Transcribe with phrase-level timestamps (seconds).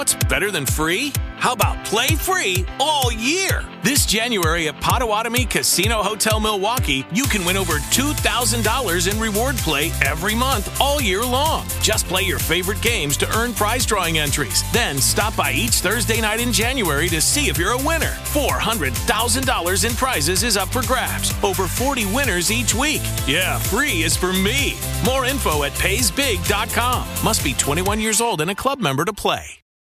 [0.00, 1.12] What's better than free?
[1.36, 3.66] How about play free all year?
[3.82, 9.92] This January at Potawatomi Casino Hotel Milwaukee, you can win over $2,000 in reward play
[10.00, 11.66] every month all year long.
[11.82, 14.64] Just play your favorite games to earn prize drawing entries.
[14.72, 18.14] Then stop by each Thursday night in January to see if you're a winner.
[18.32, 21.34] $400,000 in prizes is up for grabs.
[21.44, 23.02] Over 40 winners each week.
[23.26, 24.78] Yeah, free is for me.
[25.04, 27.06] More info at paysbig.com.
[27.22, 29.59] Must be 21 years old and a club member to play.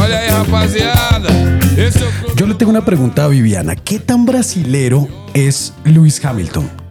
[0.00, 1.28] Olha aí, rapaziada.
[1.76, 3.76] Esse é o clube Yo le tengo una pregunta a Viviana.
[3.76, 6.88] ¿Qué tan brasilero es Lewis Hamilton?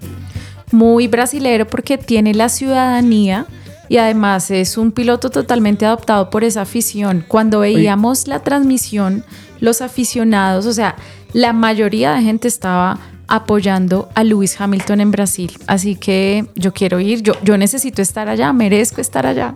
[0.71, 3.45] muy brasilero porque tiene la ciudadanía
[3.89, 7.23] y además es un piloto totalmente adoptado por esa afición.
[7.27, 9.23] Cuando veíamos la transmisión,
[9.61, 10.95] los aficionados, o sea,
[11.33, 15.51] la mayoría de gente estaba apoyando a Lewis Hamilton en Brasil.
[15.67, 19.55] Así que yo quiero ir, yo, yo necesito estar allá, merezco estar allá.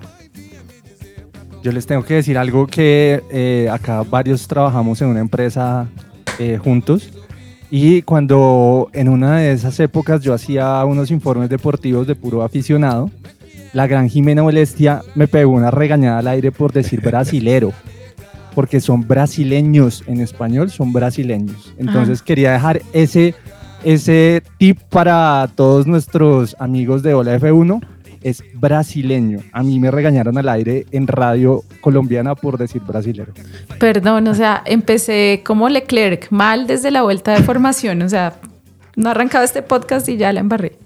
[1.64, 5.88] Yo les tengo que decir algo que eh, acá varios trabajamos en una empresa
[6.40, 7.12] eh, juntos
[7.70, 13.10] y cuando en una de esas épocas yo hacía unos informes deportivos de puro aficionado,
[13.72, 17.72] la gran Jimena Molestia me pegó una regañada al aire por decir brasilero,
[18.54, 21.74] porque son brasileños en español, son brasileños.
[21.78, 23.36] Entonces quería dejar ese,
[23.84, 27.82] ese tip para todos nuestros amigos de Hola F1
[28.22, 29.40] es brasileño.
[29.52, 33.34] A mí me regañaron al aire en radio colombiana por decir brasilero.
[33.80, 38.36] Perdón, o sea, empecé como Leclerc, mal desde la vuelta de formación, o sea,
[38.96, 40.78] no arrancaba este podcast y ya la embarré.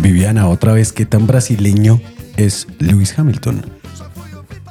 [0.00, 2.00] Viviana, otra vez, ¿qué tan brasileño
[2.36, 3.77] es Lewis Hamilton?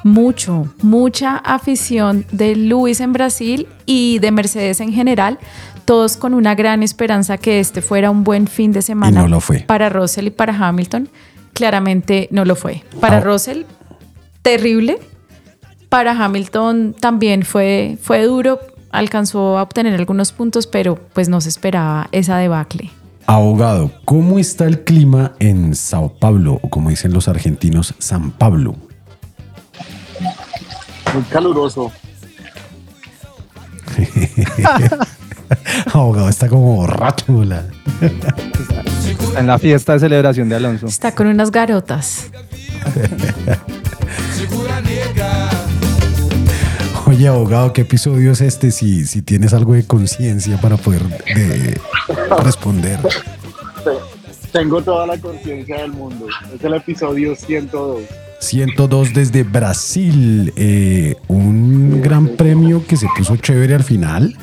[0.08, 5.38] Mucho, mucha afición de Luis en Brasil y de Mercedes en general,
[5.86, 9.28] todos con una gran esperanza que este fuera un buen fin de semana Y no
[9.28, 9.60] lo fue.
[9.60, 11.10] para Russell y para Hamilton.
[11.54, 12.84] Claramente no lo fue.
[13.00, 13.22] Para Ah.
[13.22, 13.64] Russell,
[14.42, 15.00] terrible.
[15.90, 18.60] Para Hamilton también fue, fue duro,
[18.92, 22.92] alcanzó a obtener algunos puntos, pero pues no se esperaba esa debacle.
[23.26, 28.76] Abogado, ¿cómo está el clima en Sao Paulo o como dicen los argentinos, San Pablo?
[31.14, 31.92] Muy caluroso.
[35.94, 37.44] Abogado, está como borracho.
[37.46, 37.66] la-
[38.02, 40.88] Está en la fiesta de celebración de Alonso.
[40.88, 42.28] Está con unas garotas.
[47.06, 48.72] Oye, abogado, ¿qué episodio es este?
[48.72, 51.80] Si, si tienes algo de conciencia para poder de-
[52.44, 53.00] responder.
[53.02, 56.28] Te- Tengo toda la conciencia del mundo.
[56.54, 58.02] Es el episodio 102.
[58.40, 64.36] 102 desde Brasil, eh, un gran premio que se puso chévere al final.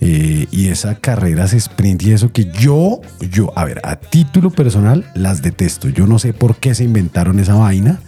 [0.00, 3.00] eh, y esa carreras sprint y eso que yo,
[3.30, 5.88] yo, a ver, a título personal las detesto.
[5.88, 8.00] Yo no sé por qué se inventaron esa vaina.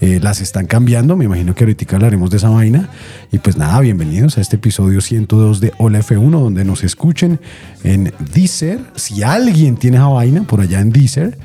[0.00, 2.88] Eh, las están cambiando, me imagino que ahorita hablaremos de esa vaina.
[3.32, 7.40] Y pues nada, bienvenidos a este episodio 102 de Hola F1, donde nos escuchen
[7.82, 8.78] en Deezer.
[8.96, 11.38] Si alguien tiene esa vaina por allá en Deezer,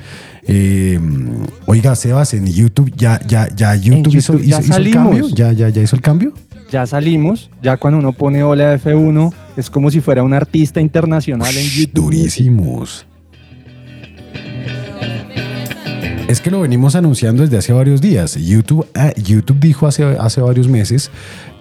[0.46, 0.98] eh,
[1.66, 5.04] oiga, Sebas, en YouTube ya, ya, ya YouTube, hizo, YouTube ya hizo- hizo el salimos.
[5.16, 5.28] cambio.
[5.34, 6.32] Ya, ya, ya hizo el cambio.
[6.70, 11.54] Ya salimos, ya cuando uno pone Hola F1 es como si fuera un artista internacional
[11.56, 12.04] en YouTube.
[12.04, 13.06] Durísimos.
[16.30, 18.36] Es que lo venimos anunciando desde hace varios días.
[18.36, 21.10] YouTube, ah, YouTube dijo hace, hace varios meses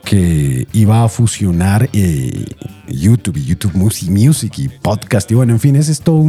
[0.05, 2.45] que iba a fusionar eh,
[2.87, 5.31] YouTube y YouTube Music, y podcast.
[5.31, 6.23] Y bueno, en fin, es todo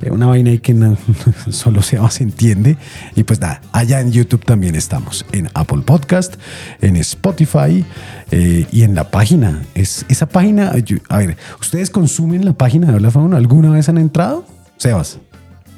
[0.00, 0.74] eh, una vaina ahí que
[1.50, 2.78] solo se, se entiende.
[3.14, 5.26] Y pues nada, allá en YouTube también estamos.
[5.32, 6.36] En Apple Podcast,
[6.80, 7.84] en Spotify
[8.30, 9.62] eh, y en la página.
[9.74, 10.72] Es, esa página,
[11.10, 13.36] a ver, ¿ustedes consumen la página de Habla Fauna?
[13.36, 14.46] ¿Alguna vez han entrado?
[14.78, 15.18] Sebas.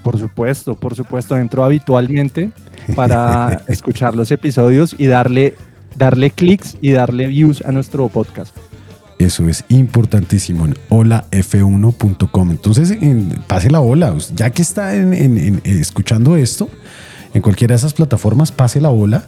[0.02, 2.50] Por supuesto, por supuesto, entro habitualmente
[2.96, 5.54] para escuchar los episodios y darle,
[5.96, 8.56] darle clics y darle views a nuestro podcast.
[9.18, 12.50] Eso es importantísimo en holaf1.com.
[12.50, 14.14] Entonces, en- pase la ola.
[14.34, 16.70] Ya que está en- escuchando esto,
[17.34, 19.24] en cualquiera de esas plataformas, pase la ola.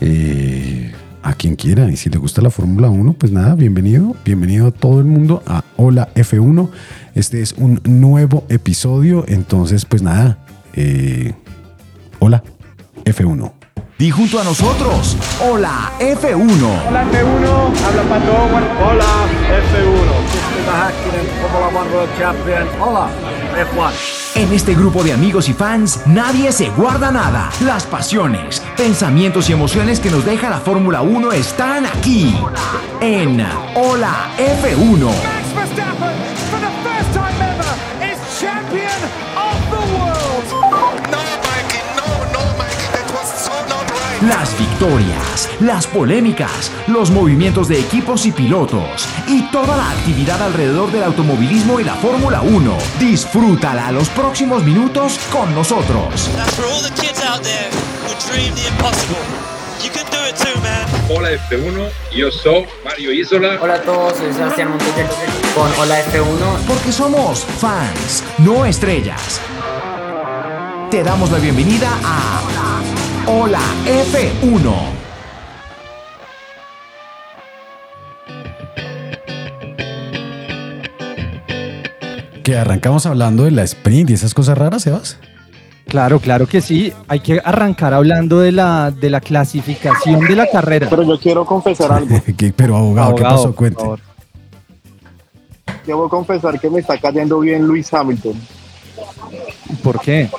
[0.00, 0.92] Eh,
[1.22, 1.90] a, quien quiera.
[1.90, 4.14] Y si le gusta la Fórmula 1, pues nada, bienvenido.
[4.24, 6.68] Bienvenido a todo el mundo a Hola F1.
[7.14, 9.24] Este es un nuevo episodio.
[9.28, 10.38] Entonces, pues nada,
[10.74, 11.32] eh,
[12.18, 12.42] Hola
[13.04, 13.52] F1.
[13.98, 15.14] Di junto a nosotros,
[15.46, 16.38] hola F1.
[16.88, 18.32] Hola F1, habla Pato.
[18.32, 19.04] Hola
[19.74, 20.40] F1.
[20.56, 20.72] Mr.
[20.72, 22.66] Hakkinen, Formula One World Champion.
[22.80, 23.10] Hola
[23.54, 24.19] F1.
[24.34, 27.50] En este grupo de amigos y fans, nadie se guarda nada.
[27.64, 32.34] Las pasiones, pensamientos y emociones que nos deja la Fórmula 1 están aquí.
[33.00, 33.44] En
[33.74, 35.10] Hola F1.
[44.28, 50.92] Las victorias, las polémicas, los movimientos de equipos y pilotos y toda la actividad alrededor
[50.92, 52.76] del automovilismo y la Fórmula 1.
[52.98, 56.28] Disfrútala los próximos minutos con nosotros.
[61.08, 63.58] Hola F1, yo soy Mario Isola.
[63.58, 65.08] Hola a todos, soy Sebastián Montoya
[65.54, 66.66] con Hola F1.
[66.68, 69.40] Porque somos fans, no estrellas.
[70.90, 72.40] Te damos la bienvenida a
[73.26, 74.74] Hola F1.
[82.42, 85.18] Que arrancamos hablando de la sprint y esas cosas raras, Sebas.
[85.86, 86.92] Claro, claro que sí.
[87.08, 90.86] Hay que arrancar hablando de la, de la clasificación de la carrera.
[90.88, 92.16] Pero yo quiero confesar algo.
[92.36, 93.54] ¿Qué- Pero abogado, ¿qué Abogado, pasó?
[93.54, 94.02] por Cuente.
[95.86, 98.34] Debo confesar que me está cayendo bien Luis Hamilton.
[99.82, 100.30] ¿Por qué?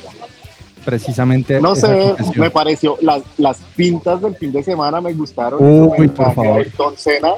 [0.86, 1.62] Precisamente.
[1.62, 5.60] No sé, me pareció, las, las pintas del fin de semana me gustaron.
[5.62, 6.56] Uy, por favor.
[6.56, 7.34] de Ayrton Senna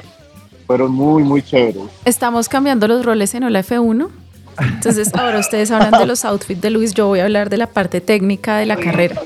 [0.66, 1.82] fueron muy, muy chéveres.
[2.04, 4.08] Estamos cambiando los roles en Hola F1.
[4.60, 7.66] Entonces, ahora ustedes hablan de los outfits de Luis, yo voy a hablar de la
[7.66, 9.20] parte técnica de la carrera.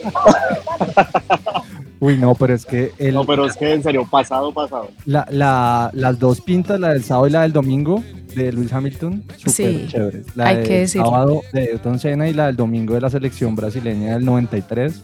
[2.00, 4.88] Uy, no, pero es que el, No, pero es que en serio, pasado, pasado.
[5.04, 8.02] la, la- las dos pintas, la del sábado y la del domingo
[8.44, 10.26] de Luis Hamilton, súper Sí, chéveres.
[10.34, 11.10] La hay que decirlo.
[11.10, 15.02] sábado de Ayrton Senna y la del domingo de la selección brasileña del 93.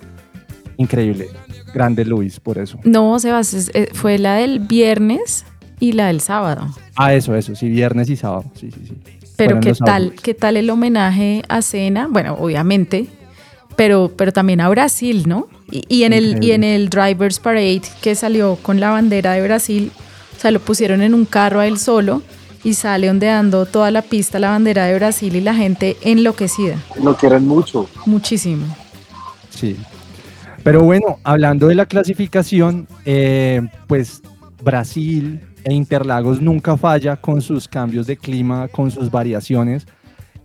[0.76, 1.28] Increíble.
[1.72, 2.78] Grande Luis, por eso.
[2.84, 5.44] No, Sebas, eh, fue la del viernes
[5.80, 6.68] y la del sábado.
[6.96, 8.44] Ah, eso, eso, sí, viernes y sábado.
[8.54, 8.94] Sí, sí, sí.
[9.36, 13.06] Pero Fueron qué tal, qué tal el homenaje a Cena, bueno, obviamente,
[13.76, 15.48] pero, pero también a Brasil, ¿no?
[15.70, 19.42] Y, y en el, y en el Drivers Parade que salió con la bandera de
[19.42, 19.90] Brasil,
[20.36, 22.22] o sea, lo pusieron en un carro a él solo
[22.64, 27.16] y sale ondeando toda la pista la bandera de Brasil y la gente enloquecida, Lo
[27.16, 27.88] quieren mucho.
[28.06, 28.66] muchísimo.
[29.50, 29.76] Sí.
[30.62, 34.22] Pero bueno, hablando de la clasificación, eh, pues
[34.62, 39.86] Brasil e Interlagos nunca falla con sus cambios de clima, con sus variaciones.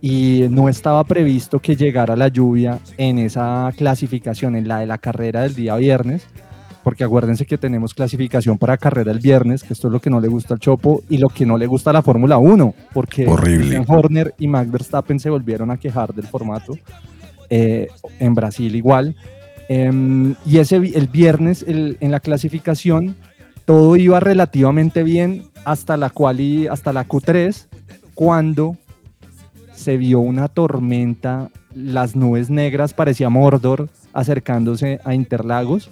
[0.02, 4.96] Y no estaba previsto que llegara la lluvia en esa clasificación, en la de la
[4.96, 6.26] carrera del día viernes,
[6.82, 10.20] porque acuérdense que tenemos clasificación para carrera el viernes, que esto es lo que no
[10.20, 13.26] le gusta al Chopo y lo que no le gusta a la Fórmula 1, porque
[13.26, 13.84] Horrible.
[13.86, 16.78] Horner y Max Verstappen se volvieron a quejar del formato.
[17.52, 17.88] eh,
[18.20, 19.16] en Brasil igual.
[19.68, 23.16] Em, y ese, el viernes el- en la clasificación
[23.64, 27.66] todo iba relativamente bien hasta la quali, hasta la Q3,
[28.14, 28.76] cuando
[29.74, 35.90] se vio una tormenta, las nubes negras, parecía Mordor acercándose a Interlagos.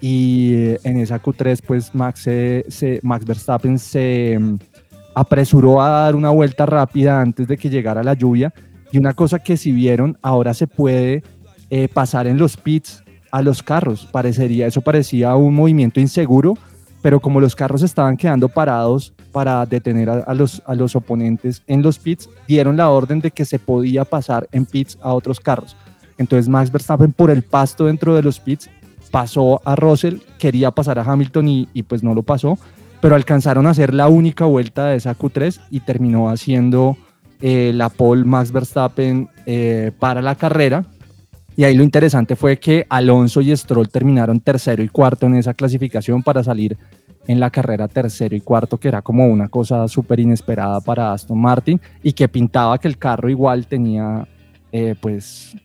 [0.00, 2.26] Y eh, en esa Q3, pues Max,
[3.02, 4.58] Max Verstappen se mm,
[5.14, 8.52] apresuró a dar una vuelta rápida antes de que llegara la lluvia.
[8.92, 11.22] Y una cosa que si vieron, ahora se puede
[11.70, 14.06] eh, pasar en los pits a los carros.
[14.12, 16.54] Parecería, eso parecía un movimiento inseguro,
[17.02, 21.62] pero como los carros estaban quedando parados para detener a, a los, a los oponentes
[21.66, 25.40] en los pits, dieron la orden de que se podía pasar en pits a otros
[25.40, 25.76] carros.
[26.18, 28.70] Entonces Max Verstappen por el pasto dentro de los pits
[29.16, 32.58] pasó a Russell, quería pasar a Hamilton y, y pues no lo pasó,
[33.00, 36.98] pero alcanzaron a hacer la única vuelta de esa Q3 y terminó haciendo
[37.40, 40.84] eh, la pole Max Verstappen eh, para la carrera.
[41.56, 45.54] Y ahí lo interesante fue que Alonso y Stroll terminaron tercero y cuarto en esa
[45.54, 46.76] clasificación para salir
[47.26, 51.40] en la carrera tercero y cuarto, que era como una cosa súper inesperada para Aston
[51.40, 54.28] Martin y que pintaba que el carro igual tenía,
[54.72, 55.56] eh, pues,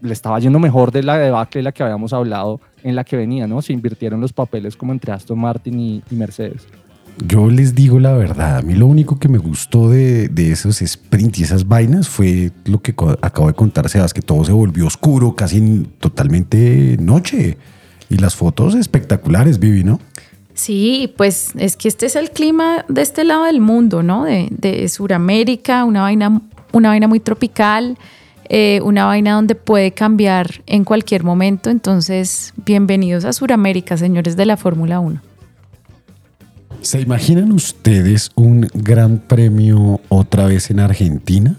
[0.00, 3.16] le estaba yendo mejor de la debacle de la que habíamos hablado en la que
[3.16, 3.60] venía, ¿no?
[3.62, 6.68] Se invirtieron los papeles como entre Aston Martin y, y Mercedes.
[7.26, 10.78] Yo les digo la verdad, a mí lo único que me gustó de, de esos
[10.78, 14.86] sprints y esas vainas fue lo que acabo de contar, Sebas, que todo se volvió
[14.86, 17.56] oscuro, casi totalmente noche.
[18.10, 19.98] Y las fotos espectaculares, Vivi, ¿no?
[20.54, 24.24] Sí, pues es que este es el clima de este lado del mundo, ¿no?
[24.24, 27.96] De, de Sudamérica, una vaina, una vaina muy tropical,
[28.56, 31.70] eh, una vaina donde puede cambiar en cualquier momento.
[31.70, 35.20] Entonces, bienvenidos a Sudamérica, señores de la Fórmula 1.
[36.80, 41.56] ¿Se imaginan ustedes un gran premio otra vez en Argentina?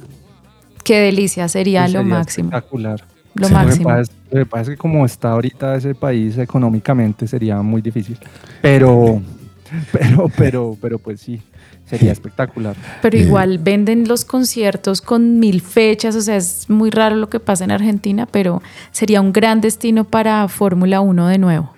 [0.86, 2.48] Qué delicia, sería lo máximo.
[2.48, 3.04] Espectacular.
[3.34, 3.90] Lo Sí, máximo.
[3.90, 7.28] Lo que, pasa, es- lo que pasa es que como está ahorita ese país económicamente
[7.28, 8.18] sería muy difícil.
[8.62, 9.22] Pero,
[9.92, 11.42] pero, pero, pero pues sí,
[11.86, 12.76] sería espectacular.
[13.02, 17.30] Pero Eh, igual venden los conciertos con mil fechas, o sea, es muy raro lo
[17.30, 18.62] que pasa en Argentina, pero
[18.92, 21.72] sería un gran destino para Fórmula 1 de nuevo.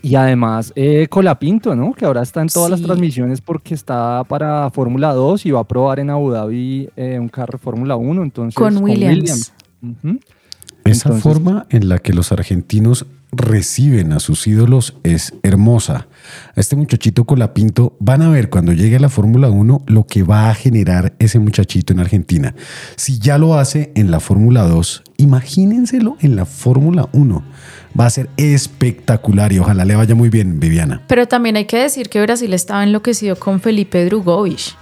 [0.00, 1.92] Y además eh, Colapinto, ¿no?
[1.92, 5.64] Que ahora está en todas las transmisiones porque está para Fórmula 2 y va a
[5.64, 8.22] probar en Abu Dhabi eh, un carro Fórmula 1.
[8.22, 9.52] Entonces, Con Williams.
[10.84, 16.08] Esa Entonces- forma en la que los argentinos reciben a sus ídolos es hermosa.
[16.56, 20.50] Este muchachito Colapinto van a ver cuando llegue a la Fórmula 1 lo que va
[20.50, 22.54] a generar ese muchachito en Argentina.
[22.96, 27.44] Si ya lo hace en la Fórmula 2, imagínenselo en la Fórmula 1.
[27.98, 31.02] Va a ser espectacular y ojalá le vaya muy bien, Viviana.
[31.08, 34.76] Pero también hay que decir que Brasil estaba enloquecido con Felipe Drugovich.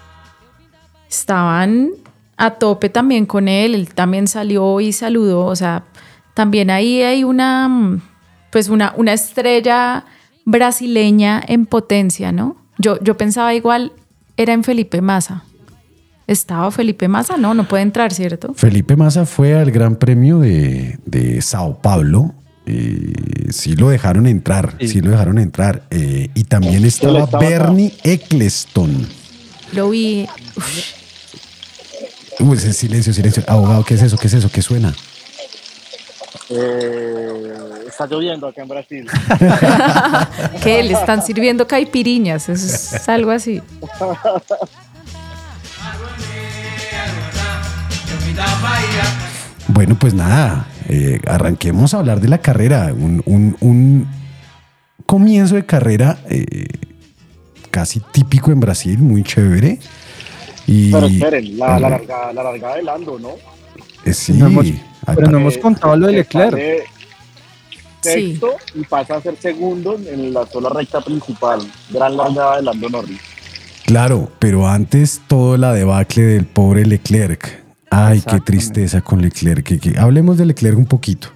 [1.09, 1.91] Estaban
[2.37, 5.85] a tope también con él, él también salió y saludó, o sea,
[6.35, 7.99] también ahí hay una,
[8.57, 10.07] pues una, una estrella
[10.47, 12.57] brasileña en potencia, ¿no?
[12.79, 13.93] Yo, yo pensaba igual,
[14.39, 15.45] era en Felipe Massa.
[16.27, 17.37] ¿Estaba Felipe Massa?
[17.37, 18.55] No, no puede entrar, ¿cierto?
[18.55, 22.33] Felipe Massa fue al Gran Premio de, de Sao Paulo.
[22.65, 23.13] eh,
[23.51, 25.83] sí lo dejaron entrar, sí, lo dejaron entrar.
[25.91, 27.51] eh, y también estaba estaba acá.
[27.51, 29.07] Bernie Eccleston.
[29.75, 30.27] Lo vi.
[30.57, 30.95] uf,
[32.41, 33.43] Uy, ese silencio, silencio.
[33.49, 34.17] Abogado, ¿qué es eso?
[34.17, 34.49] ¿Qué es eso?
[34.51, 34.95] ¿Qué suena?
[36.49, 37.53] Eh,
[37.89, 39.07] está lloviendo acá en Brasil.
[40.63, 43.61] que le están sirviendo caipiriñas, eso es algo así.
[49.69, 52.93] Bueno, pues nada, eh, arranquemos a hablar de la carrera.
[52.93, 54.07] Un, un- un
[55.07, 56.67] comienzo de carrera eh,
[57.71, 59.79] casi típico en Brasil, muy chévere.
[60.67, 63.31] Y, Pero esperen, la, la, eh, larga, la largada de Lando, ¿no?
[64.05, 64.73] eh, sí, No hemos- al
[65.15, 66.57] pero no hemos contado lo de Leclerc.
[68.03, 68.11] Sí.
[68.39, 71.61] Sexto y pasa a ser segundo en la sola recta principal.
[71.91, 73.21] Gran largada de Lando Norris.
[73.85, 77.63] Claro, pero antes todo la debacle del pobre Leclerc.
[77.91, 79.65] Ay, qué tristeza con Leclerc.
[79.65, 81.29] que- que- hablemos de Leclerc un poquito.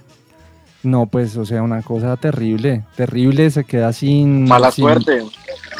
[0.83, 4.45] No, pues, o sea, una cosa terrible, terrible, se queda sin...
[4.45, 5.23] Mala sin- suerte.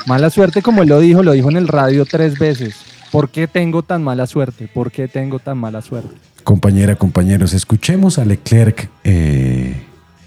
[0.06, 2.76] Mala suerte, como él lo dijo, lo dijo en el radio tres veces.
[3.12, 4.68] ¿Por qué tengo tan mala suerte?
[4.74, 6.16] ¿Por qué tengo tan mala suerte?
[6.44, 9.76] Compañera, compañeros, escuchemos a Leclerc eh,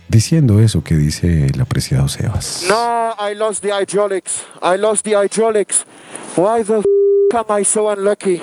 [0.09, 2.65] diciendo eso que dice el apreciado Sebas.
[2.69, 4.45] No, I lost the hydraulics.
[4.63, 5.85] I lost the hydraulics.
[6.37, 6.85] Why the f-
[7.35, 8.41] am I so unlucky?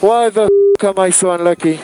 [0.00, 0.44] Why the
[0.78, 1.80] f- am I so unlucky?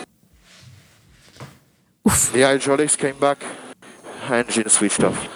[2.33, 3.45] The hydraulics came back.
[4.31, 5.29] Engine switched off.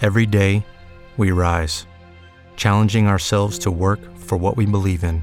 [0.00, 0.64] Every day,
[1.16, 1.86] we rise,
[2.56, 5.22] challenging ourselves to work for what we believe in.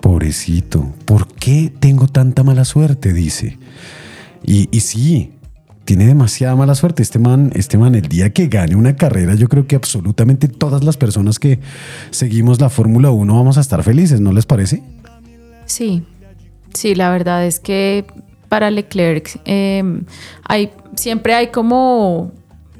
[0.00, 3.12] Pobrecito, ¿por qué tengo tanta mala suerte?
[3.12, 3.58] Dice.
[4.44, 5.32] Y, sí,
[5.84, 7.02] tiene demasiada mala suerte.
[7.02, 10.84] Este man, este man, el día que gane una carrera, yo creo que absolutamente todas
[10.84, 11.58] las personas que
[12.10, 14.82] seguimos la Fórmula 1 vamos a estar felices, ¿no les parece?
[15.64, 16.04] Sí,
[16.74, 18.06] sí, la verdad es que
[18.48, 19.82] para Leclerc eh,
[20.44, 22.30] hay, siempre hay como,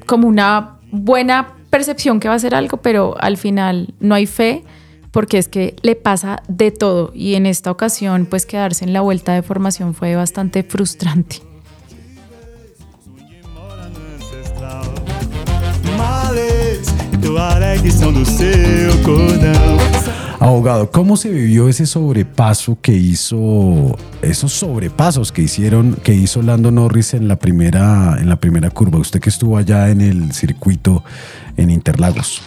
[0.07, 4.65] como una buena percepción que va a ser algo, pero al final no hay fe
[5.17, 9.01] porque es que le pasa de todo y en esta ocasión pues quedarse en la
[9.01, 11.37] vuelta de formación fue bastante frustrante.
[20.39, 26.71] Abogado, ¿cómo se vivió ese sobrepaso que hizo, esos sobrepasos que hicieron, que hizo Lando
[26.71, 28.99] Norris en la primera, en la primera curva?
[28.99, 31.03] Usted que estuvo allá en el circuito
[31.57, 32.43] en Interlagos.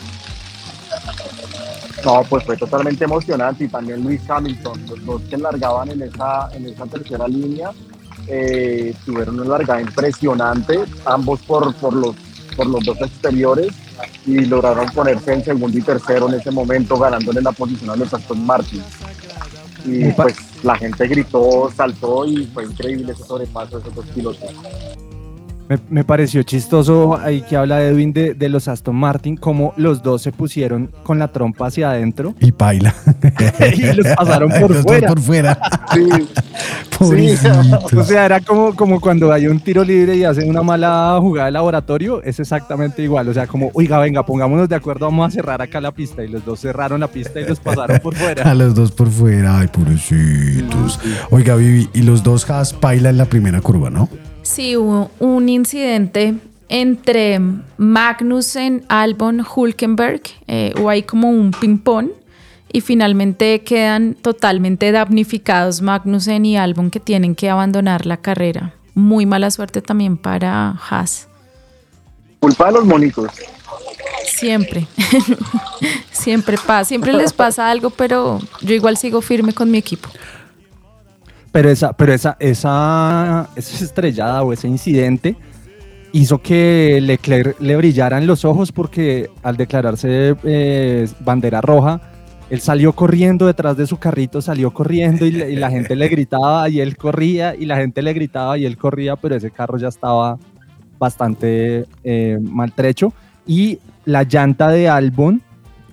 [2.05, 6.49] No, pues fue totalmente emocionante y también Luis Hamilton, los dos que largaban en esa,
[6.53, 7.71] en esa tercera línea,
[8.27, 12.15] eh, tuvieron una largada impresionante, ambos por, por, los,
[12.55, 13.69] por los dos exteriores
[14.25, 18.13] y lograron ponerse en segundo y tercero en ese momento, ganándole la posición a los
[18.13, 18.83] Aston Martin.
[19.85, 24.49] Y pues la gente gritó, saltó y fue increíble ese sobrepaso de esos dos pilotos.
[25.69, 30.01] Me, me pareció chistoso ahí que habla Edwin de, de los Aston Martin, como los
[30.01, 32.93] dos se pusieron con la trompa hacia adentro Y paila.
[33.77, 35.07] y los pasaron por Los dos fuera.
[35.07, 35.59] por fuera.
[36.99, 37.33] Sí.
[37.95, 41.45] O sea, era como, como cuando hay un tiro libre y hacen una mala jugada
[41.45, 43.29] de laboratorio, es exactamente igual.
[43.29, 46.25] O sea, como, oiga, venga, pongámonos de acuerdo, vamos a cerrar acá la pista.
[46.25, 48.53] Y los dos cerraron la pista y los pasaron por A fuera.
[48.53, 49.59] los dos por fuera.
[49.59, 50.99] Ay, pobrecitos.
[51.29, 54.09] Oiga, Vivi, y los dos Haas paila en la primera curva, ¿no?
[54.41, 56.35] Sí, hubo un incidente
[56.69, 57.39] entre
[57.77, 60.21] Magnussen, Albon, Hulkenberg.
[60.47, 62.09] eh, hubo ahí como un ping-pong
[62.71, 68.73] y finalmente quedan totalmente damnificados Magnussen y Albon que tienen que abandonar la carrera.
[68.93, 71.27] Muy mala suerte también para Haas.
[72.39, 73.31] culpa de los monicos.
[74.25, 74.87] Siempre.
[76.11, 80.09] siempre pasa, siempre les pasa algo, pero yo igual sigo firme con mi equipo.
[81.51, 85.35] Pero esa, pero esa, esa, esa estrellada o ese incidente
[86.11, 92.01] hizo que Leclerc le brillaran los ojos porque al declararse eh, bandera roja,
[92.49, 96.81] él salió corriendo detrás de su carrito, salió corriendo y, la gente le gritaba y
[96.81, 100.37] él corría y la gente le gritaba y él corría, pero ese carro ya estaba
[100.97, 103.13] bastante eh, maltrecho.
[103.45, 105.43] Y la llanta de Albon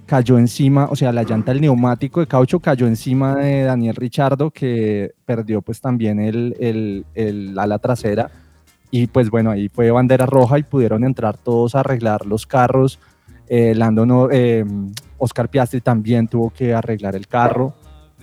[0.07, 4.51] cayó encima, o sea, la llanta del neumático de caucho cayó encima de Daniel Richardo,
[4.51, 8.31] que perdió pues también el, el, ala trasera.
[8.91, 12.99] Y pues bueno, ahí fue bandera roja y pudieron entrar todos a arreglar los carros.
[13.49, 14.65] Eh, Lando no- eh,
[15.19, 17.75] Oscar Piastri también tuvo que arreglar el carro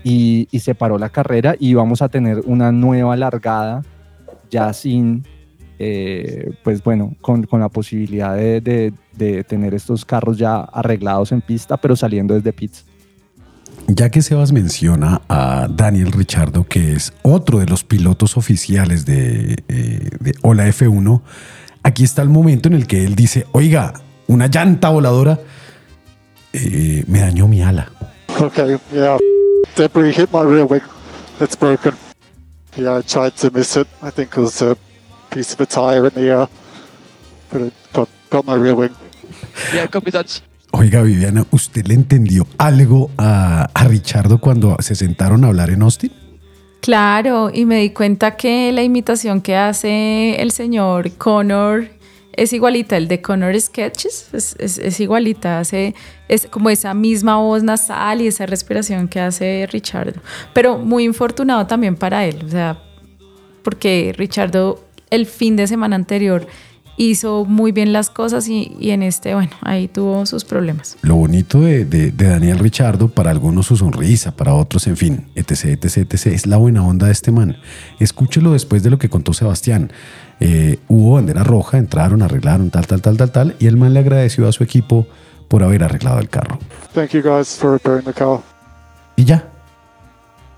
[0.04, 3.84] y, y se paró la carrera y vamos a tener una nueva largada
[4.50, 5.24] ya sin,
[5.86, 11.32] eh, pues bueno, con, con la posibilidad de, de- de tener estos carros ya arreglados
[11.32, 12.86] en pista, pero saliendo desde pits.
[13.88, 19.56] Ya que Sebas menciona a Daniel Richardo, que es otro de los pilotos oficiales de,
[19.68, 21.22] eh, de Hola F1,
[21.84, 23.94] aquí está el momento en el que él dice, oiga,
[24.28, 25.40] una llanta voladora
[26.54, 27.92] eh, me dañó mi ala.
[28.40, 29.18] Okay, yeah.
[29.76, 30.82] Debris hit my rear wing.
[31.42, 31.94] It's broken.
[32.78, 33.88] Yeah, I tried to miss it.
[34.02, 34.76] I think it was a
[35.34, 36.48] piece of a tire in the air.
[37.52, 38.92] But it got, got my rear wing.
[39.74, 40.28] Yeah, copy that.
[40.72, 45.84] Oiga, Viviana, ¿usted le entendió algo a, a Richardo cuando se sentaron a hablar en
[45.84, 46.12] Austin?
[46.82, 51.88] Claro, y me di cuenta que la imitación que hace el señor Connor
[52.34, 55.94] es igualita, el de Connor Sketches, es, es- es igualita, hace
[56.28, 60.20] es como esa misma voz nasal y esa respiración que hace Richardo.
[60.54, 62.82] Pero muy infortunado también para él, o sea,
[63.64, 64.84] porque Richardo
[65.16, 66.48] el fin de semana anterior
[66.96, 70.96] hizo muy bien las cosas y, y en este, bueno, ahí tuvo sus problemas.
[71.02, 75.26] Lo bonito de, de- de Daniel Richardo, para algunos su sonrisa, para otros, en fin,
[75.34, 77.58] etc, etc, etc, es la buena onda de este man.
[78.00, 79.92] Escúchelo después de lo que contó Sebastián.
[80.40, 84.00] Eh, hubo bandera roja, entraron, arreglaron, tal, tal, tal, tal, tal, y el man le
[84.00, 85.08] agradeció a su equipo
[85.48, 86.60] por haber arreglado el carro.
[86.94, 88.40] Thank you guys for repairing the car.
[89.16, 89.50] Y ya.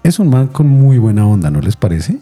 [0.03, 2.17] Es un man con muy buena onda, ¿no les parece?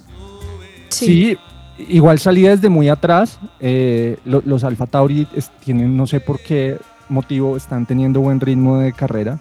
[0.90, 1.36] Sí.
[1.78, 3.40] Igual salía desde muy atrás.
[3.60, 5.28] eh, lo- los Alfa Tauri
[5.64, 6.78] tienen, no sé por qué
[7.10, 9.40] motivo, están teniendo buen ritmo de carrera.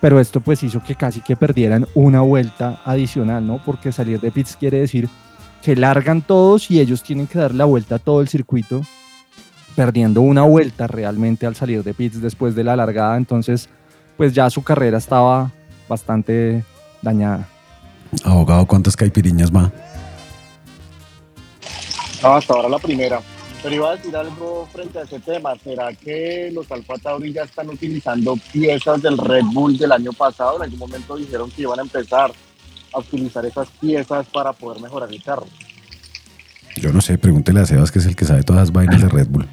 [0.00, 3.60] Pero esto pues hizo que casi que perdieran una vuelta adicional, ¿no?
[3.64, 5.08] Porque salir de pits quiere decir
[5.62, 8.82] que largan todos y ellos tienen que dar la vuelta a todo el circuito,
[9.76, 13.16] perdiendo una vuelta realmente al salir de pits después de la largada.
[13.16, 13.68] Entonces,
[14.16, 15.52] pues ya su carrera estaba
[15.88, 16.64] bastante
[17.00, 17.46] dañada.
[18.24, 19.70] Abogado, ¿cuántas caipiriñas va?
[22.22, 23.20] No, hasta ahora la primera.
[23.62, 25.54] Pero iba a decir algo frente a ese tema.
[25.62, 30.56] ¿Será que los Alfa Tauri ya están utilizando piezas del Red Bull del año pasado?
[30.56, 32.32] En algún momento dijeron que iban a empezar
[32.92, 35.46] a utilizar esas piezas para poder mejorar el carro.
[36.76, 39.08] Yo no sé, pregúntele a Sebas, que es el que sabe todas las vainas de
[39.08, 39.48] Red Bull.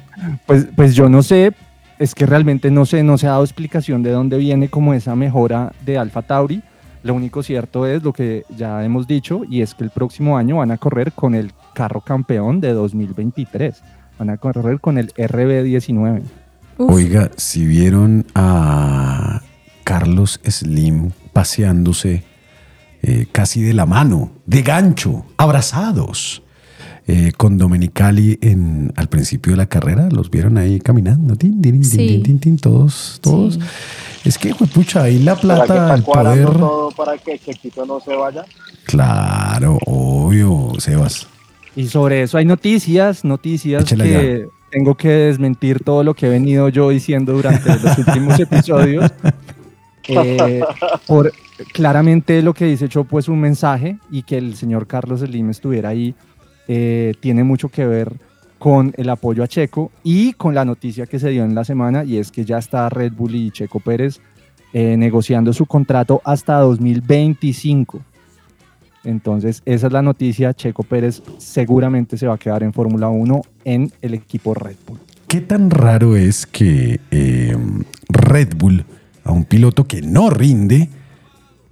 [0.46, 1.52] Pues, pues yo no sé,
[1.98, 5.14] es que realmente no sé, no se ha dado explicación de dónde viene como esa
[5.14, 6.62] mejora de Alfa Tauri.
[7.02, 10.56] Lo único cierto es lo que ya hemos dicho y es que el próximo año
[10.56, 13.82] van a correr con el carro campeón de 2023.
[14.18, 16.22] Van a correr con el RB19.
[16.76, 19.42] Oiga, si vieron a
[19.84, 22.24] Carlos Slim paseándose
[23.02, 26.42] eh, casi de la mano, de gancho, abrazados,
[27.12, 31.72] eh, con Domenicali en, al principio de la carrera, los vieron ahí caminando, tin, tin,
[31.72, 31.96] tin, Sí.
[32.06, 33.58] tin, tin, tin, todos, todos.
[34.24, 36.44] Es que, pucha, ahí la ¿Será que plata, el poder.
[36.50, 38.44] todo para que Chequito no se vaya?
[38.84, 41.26] Claro, obvio, Sebas.
[41.74, 46.30] Y sobre eso hay noticias, noticias Échela que tengo que desmentir todo lo que he
[46.30, 49.10] venido yo diciendo durante los últimos episodios.
[50.08, 50.60] Eh,
[51.06, 51.32] por,
[51.72, 55.90] claramente lo que dice Chopo es un mensaje y que el señor Carlos Slim estuviera
[55.90, 56.14] ahí
[56.68, 58.12] eh, tiene mucho que ver
[58.58, 62.04] con el apoyo a Checo y con la noticia que se dio en la semana
[62.04, 64.20] y es que ya está Red Bull y Checo Pérez
[64.72, 68.00] eh, negociando su contrato hasta 2025.
[69.02, 70.52] Entonces, esa es la noticia.
[70.52, 74.98] Checo Pérez seguramente se va a quedar en Fórmula 1 en el equipo Red Bull.
[75.26, 77.56] ¿Qué tan raro es que eh,
[78.08, 78.84] Red Bull,
[79.24, 80.90] a un piloto que no rinde,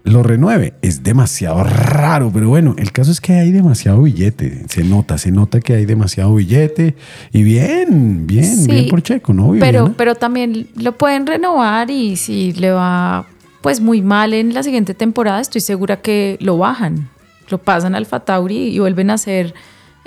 [0.09, 0.75] lo renueve?
[0.83, 4.65] Es demasiado raro, pero bueno, el caso es que hay demasiado billete.
[4.69, 6.95] Se nota, se nota que hay demasiado billete.
[7.33, 9.55] Y bien, bien, Sí, bien por Checo, ¿no?
[9.59, 9.95] Pero, ¿no?
[9.95, 13.27] pero también lo pueden renovar y si le va
[13.61, 17.09] pues muy mal en la siguiente temporada, estoy segura que lo bajan,
[17.49, 19.53] lo pasan al Fatauri y vuelven a hacer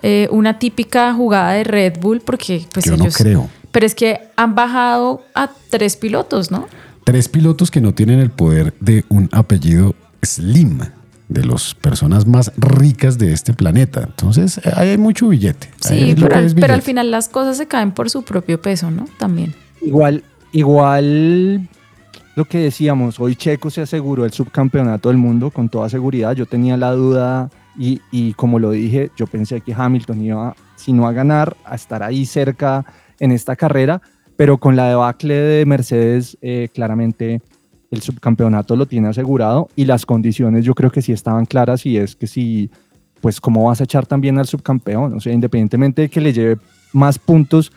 [0.01, 3.17] eh, una típica jugada de Red Bull porque pues Yo no ellos...
[3.17, 3.49] creo.
[3.71, 6.67] Pero es que han bajado a tres pilotos, ¿no?
[7.03, 10.79] Tres pilotos que no tienen el poder de un apellido Slim,
[11.29, 14.01] de las personas más ricas de este planeta.
[14.03, 15.69] Entonces, ahí hay mucho billete.
[15.79, 19.07] Sí, pero, al- pero final las cosas se caen por su propio peso, ¿no?
[19.17, 19.53] También.
[19.81, 21.67] Igual, igual
[22.35, 26.33] lo que decíamos, hoy Checo se aseguró el subcampeonato del mundo con toda seguridad.
[26.33, 30.93] Yo tenía la duda y, y como lo dije, yo pensé que Hamilton iba, si
[30.93, 32.85] no a ganar, a estar ahí cerca
[33.19, 34.01] en esta carrera,
[34.41, 37.43] pero con la debacle de Mercedes, eh, claramente
[37.91, 41.95] el subcampeonato lo tiene asegurado y las condiciones yo creo que sí estaban claras y
[41.95, 42.71] es que si,
[43.21, 46.57] pues cómo vas a echar también al subcampeón, o sea, independientemente de que le lleve
[46.91, 47.71] más puntos,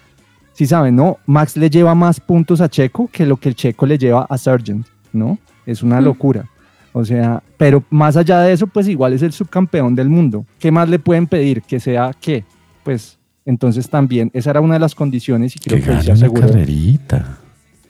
[0.54, 1.18] si saben, ¿no?
[1.26, 4.38] Max le lleva más puntos a Checo que lo que el Checo le lleva a
[4.38, 5.36] Sargent, ¿no?
[5.66, 6.48] Es una locura.
[6.94, 10.46] O sea, pero más allá de eso, pues igual es el subcampeón del mundo.
[10.58, 11.60] ¿Qué más le pueden pedir?
[11.60, 12.42] Que sea qué?
[12.82, 16.04] Pues entonces también, esa era una de las condiciones y creo Que que, se gane
[16.06, 16.48] una aseguró.
[16.48, 17.38] carrerita.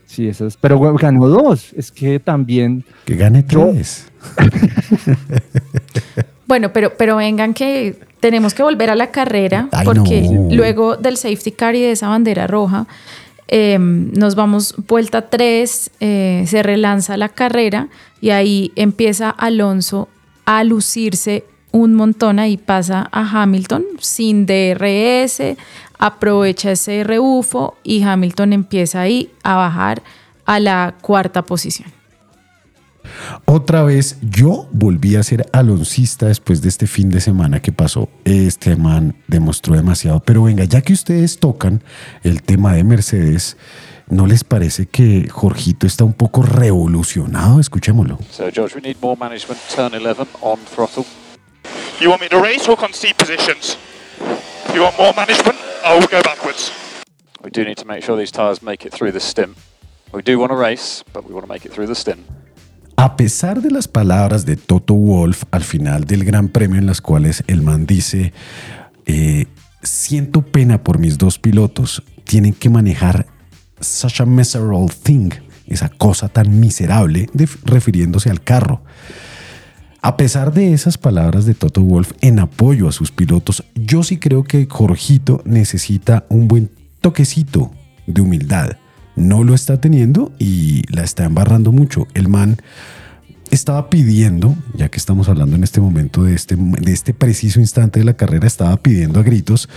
[0.06, 0.56] Sí, eso es.
[0.56, 1.72] Pero bueno, ganó dos.
[1.74, 2.84] Es que también.
[3.04, 4.06] Que gane tres.
[6.46, 10.54] Bueno, pero, pero vengan que tenemos que volver a la carrera Ay, porque no.
[10.54, 12.86] luego del safety car y de esa bandera roja
[13.48, 17.88] eh, nos vamos vuelta 3, se relanza la carrera
[18.20, 20.08] y ahí empieza Alonso
[20.44, 25.42] a lucirse un montón, ahí pasa a Hamilton sin DRS,
[25.98, 30.00] aprovecha ese rebufo y Hamilton empieza ahí a bajar
[30.46, 31.92] a la cuarta posición.
[33.44, 38.08] Otra vez yo volví a ser aloncista después de este fin de semana que pasó.
[38.24, 40.20] Este man demostró demasiado.
[40.20, 41.82] Pero venga, ya que ustedes tocan
[42.22, 43.56] el tema de Mercedes,
[44.08, 47.58] ¿no les parece que Jorgito está un poco revolucionado?
[47.58, 48.18] Escuchémoslo.
[48.30, 49.60] So, George, we need more management.
[49.74, 51.04] Turn 11 on throttle.
[52.00, 53.76] You want me to race or concede positions?
[54.74, 55.58] You want more management?
[55.84, 56.72] I will go backwards.
[57.42, 59.56] We do need to make sure these tyres make it through the stint.
[60.12, 62.20] We do want to race, but we want to make it through the stint.
[62.96, 67.00] A pesar de las palabras de Toto Wolf al final del Gran Premio en las
[67.00, 68.32] cuales el man dice,
[69.06, 69.46] eh,
[69.82, 73.26] siento pena por mis dos pilotos, tienen que manejar
[73.80, 75.30] such a miserable thing,
[75.66, 78.82] esa cosa tan miserable, de- refiriéndose al carro.
[80.04, 84.18] A pesar de esas palabras de Toto Wolf en apoyo a sus pilotos, yo sí
[84.18, 87.70] creo que Jorgito necesita un buen toquecito
[88.06, 88.72] de humildad.
[89.16, 92.06] No lo está teniendo y la está embarrando mucho.
[92.12, 92.58] El man
[93.50, 98.00] estaba pidiendo, ya que estamos hablando en este momento de este, de este preciso instante
[98.00, 99.70] de la carrera, estaba pidiendo a gritos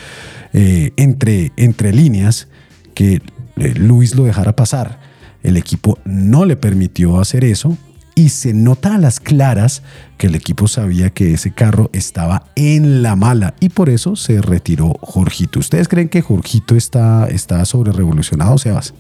[0.52, 2.50] eh, entre, entre líneas
[2.96, 3.22] que
[3.56, 5.00] eh, Luis lo dejara pasar.
[5.42, 7.78] El equipo no le permitió hacer eso
[8.18, 9.84] y se nota a las claras
[10.18, 14.42] que el equipo sabía que ese carro estaba en la mala y por eso se
[14.42, 15.60] retiró Jorgito.
[15.60, 18.96] ¿Ustedes creen que Jorgito está, está sobre revolucionado, Sebas?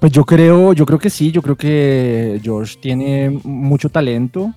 [0.00, 4.52] Pues yo creo, yo creo que sí, yo creo que George tiene mucho talento.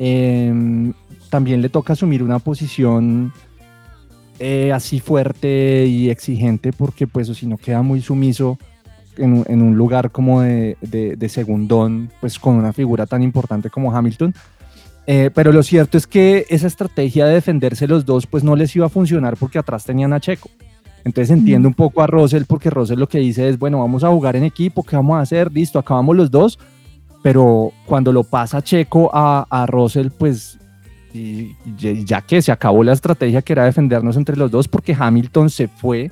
[0.00, 0.92] Eh,
[1.30, 3.32] también le toca asumir una posición
[4.40, 8.58] eh, así fuerte y exigente, porque pues si no queda muy sumiso
[9.16, 13.22] en, un- en un lugar como de, de- de segundón, pues con una figura tan
[13.22, 14.34] importante como Hamilton.
[15.06, 18.74] Eh, pero lo cierto es que esa estrategia de defenderse los dos, pues no les
[18.76, 20.48] iba a funcionar porque atrás tenían a Checo.
[21.04, 24.08] Entonces entiendo un poco a Russell porque Russell lo que dice es, bueno, vamos a
[24.10, 25.50] jugar en equipo, ¿qué vamos a hacer?
[25.52, 26.60] Listo, acabamos los dos,
[27.22, 30.58] pero cuando lo pasa Checo a, a Russell, pues
[31.12, 34.96] y, y ya que se acabó la estrategia que era defendernos entre los dos porque
[34.98, 36.10] Hamilton se fue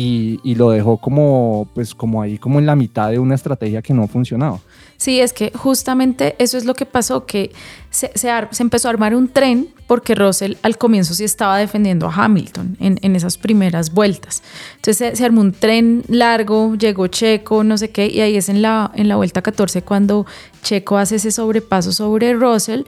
[0.00, 3.82] y, y lo dejó como, pues como ahí, como en la mitad de una estrategia
[3.82, 4.58] que no funcionaba.
[4.96, 7.52] Sí, es que justamente eso es lo que pasó, que
[7.90, 11.58] se, se ar- se empezó a armar un tren porque Russell al comienzo sí estaba
[11.58, 14.42] defendiendo a Hamilton en, en esas primeras vueltas.
[14.76, 18.48] Entonces se, se armó un tren largo, llegó Checo, no sé qué, y ahí es
[18.48, 20.26] en la, en la vuelta 14 cuando
[20.62, 22.82] Checo hace ese sobrepaso sobre Russell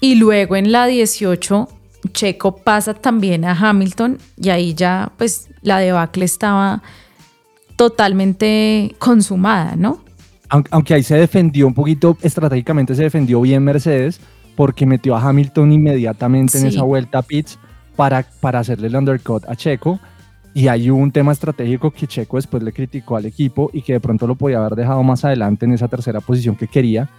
[0.00, 1.68] y luego en la 18
[2.12, 6.82] Checo pasa también a Hamilton y ahí ya pues la debacle estaba
[7.76, 10.00] totalmente consumada, ¿no?
[10.48, 14.20] Aunque, ahí se defendió un poquito, estratégicamente se defendió bien Mercedes,
[14.54, 17.58] porque metió a Hamilton inmediatamente en esa vuelta a pits
[17.96, 19.98] para, para hacerle el undercut a Checo.
[20.54, 24.00] Y hay un tema estratégico que Checo después le criticó al equipo y que de
[24.00, 27.10] pronto lo podía haber dejado más adelante en esa tercera posición que quería.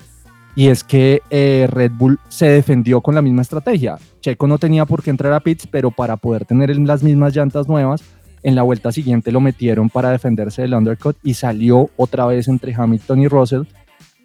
[0.58, 4.00] Y es que eh, Red Bull se defendió con la misma estrategia.
[4.22, 7.68] Checo no tenía por qué entrar a pits, pero para poder tener las mismas llantas
[7.68, 8.02] nuevas,
[8.42, 12.74] en la vuelta siguiente lo metieron para defenderse del undercut y salió otra vez entre
[12.74, 13.62] Hamilton y Russell.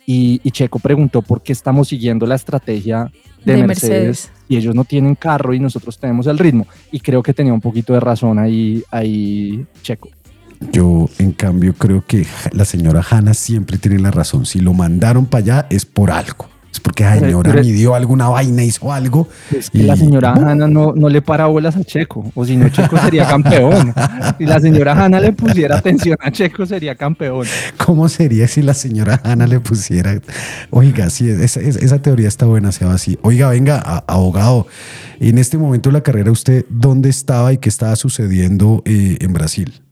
[0.07, 3.13] Y, y Checo preguntó por qué estamos siguiendo la estrategia
[3.45, 4.33] de, De Mercedes, Mercedes.
[4.49, 6.67] y ellos no tienen carro y nosotros tenemos el ritmo.
[6.91, 10.09] Y creo que tenía un poquito de razón ahí, ahí Checo.
[10.73, 14.47] Yo, en cambio, creo que la señora Hanna siempre tiene la razón.
[14.47, 16.49] Si lo mandaron para allá es por algo.
[16.73, 19.29] Es porque la señora midió alguna vaina, hizo algo.
[19.55, 22.67] Es que la señora Hanna no, no le para bolas a Checo, o si no,
[22.71, 23.93] Checo sería campeón.
[24.39, 27.47] Si la señora Hanna le pusiera atención a Checo, sería campeón.
[27.77, 30.19] ¿Cómo sería si la señora Hanna le pusiera?
[30.71, 33.19] Oiga, sí, esa, esa- esa teoría está buena, se va así.
[33.21, 34.67] Oiga, venga, a- abogado,
[35.21, 39.35] en este momento de la carrera, ¿usted dónde estaba y qué estaba sucediendo eh, en
[39.35, 39.83] Brasil?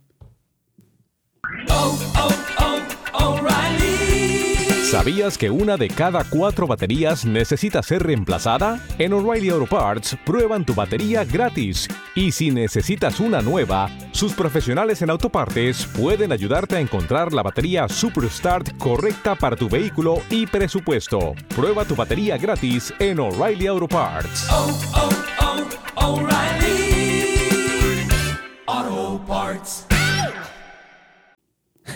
[4.90, 8.84] ¿Sabías que una de cada cuatro baterías necesita ser reemplazada?
[8.98, 11.86] En O'Reilly Auto Parts prueban tu batería gratis.
[12.16, 17.88] Y si necesitas una nueva, sus profesionales en autopartes pueden ayudarte a encontrar la batería
[17.88, 21.34] Superstart correcta para tu vehículo y presupuesto.
[21.54, 24.50] Prueba tu batería gratis en O'Reilly Auto Parts.
[24.50, 26.26] Auto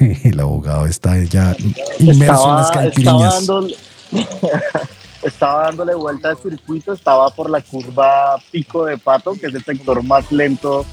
[0.25, 1.57] El abogado está ya
[1.99, 3.77] inmerso en las estaba, estaba, dándole,
[5.23, 9.65] estaba dándole vuelta al circuito, estaba por la curva Pico de Pato, que es el
[9.65, 10.85] sector más lento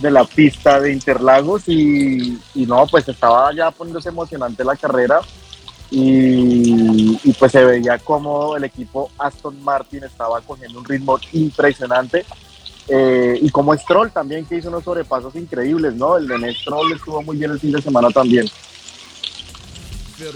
[0.00, 5.20] de la pista de Interlagos y, y no, pues estaba ya poniéndose emocionante la carrera
[5.90, 9.10] y, y pues se veía como el equipo.
[9.18, 12.24] Aston Martin estaba cogiendo un ritmo impresionante
[12.88, 16.16] eh, y como Stroll también que hizo unos sobrepasos increíbles, ¿no?
[16.16, 18.46] El de Stroll estuvo muy bien el fin de semana también.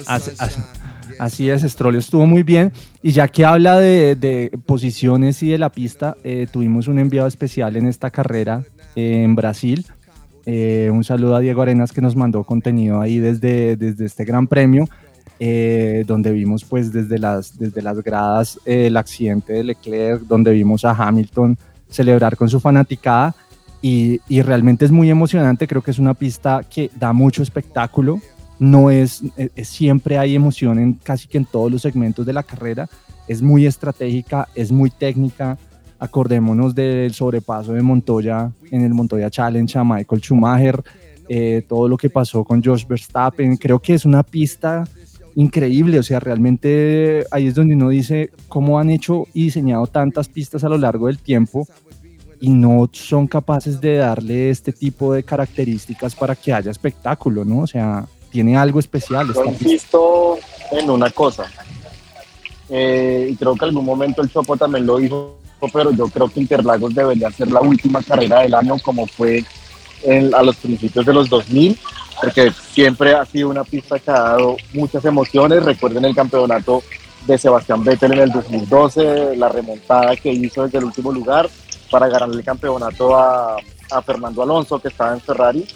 [0.06, 0.30] Así,
[1.18, 2.72] así- es, Stroll estuvo muy bien.
[3.02, 7.26] Y ya que habla de, de posiciones y de la pista, eh, tuvimos un enviado
[7.26, 8.62] especial en esta carrera
[8.94, 9.84] eh, en Brasil.
[10.46, 14.46] Eh, un saludo a Diego Arenas que nos mandó contenido ahí desde, desde este gran
[14.46, 14.88] premio,
[15.40, 20.52] eh, donde vimos pues desde las, desde las gradas eh, el accidente de Leclerc, donde
[20.52, 21.56] vimos a Hamilton
[21.92, 23.34] celebrar con su fanaticada.
[23.84, 28.20] Y, y realmente es muy emocionante, creo que es una pista que da mucho espectáculo,
[28.60, 32.32] no es, es- es- siempre hay emoción en casi que en todos los segmentos de
[32.32, 32.88] la carrera,
[33.26, 35.58] es muy estratégica, es muy técnica,
[35.98, 40.82] acordémonos del sobrepaso de Montoya en el Montoya Challenge a Michael Schumacher,
[41.28, 44.84] eh, todo lo que pasó con Josh Verstappen, creo que es una pista
[45.34, 50.28] increíble, o sea, realmente ahí es donde uno dice cómo han hecho y diseñado tantas
[50.28, 51.66] pistas a lo largo del tiempo
[52.40, 57.60] y no son capaces de darle este tipo de características para que haya espectáculo, ¿no?
[57.60, 60.38] O sea, tiene algo especial Yo insisto
[60.72, 61.44] en una cosa,
[62.68, 65.36] eh, y creo que algún momento el Chopo también lo dijo,
[65.72, 69.44] pero yo creo que Interlagos debería ser la última carrera del año como fue
[70.02, 71.78] en- a los principios de los 2000,
[72.22, 75.64] porque siempre ha sido una pista que ha dado muchas emociones.
[75.64, 76.82] Recuerden el campeonato
[77.26, 81.50] de Sebastián Vettel en el 2012, la remontada que hizo desde el último lugar
[81.90, 83.56] para ganarle el campeonato a,
[83.90, 85.66] a Fernando Alonso, que estaba en Ferrari.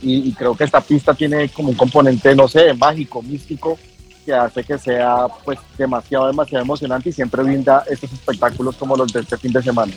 [0.00, 3.78] Y, y creo que esta pista tiene como un componente, no sé, mágico, místico,
[4.24, 9.12] que hace que sea pues demasiado, demasiado emocionante y siempre brinda estos espectáculos como los
[9.12, 9.92] de este fin de semana.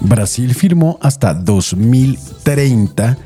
[0.00, 3.16] Brasil firmó hasta 2030.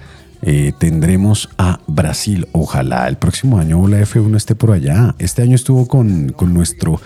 [0.42, 2.46] Eh, tendremos a Brasil.
[2.52, 5.14] Ojalá el próximo año la F1 esté por allá.
[5.18, 7.00] Este año estuvo con, con nuestro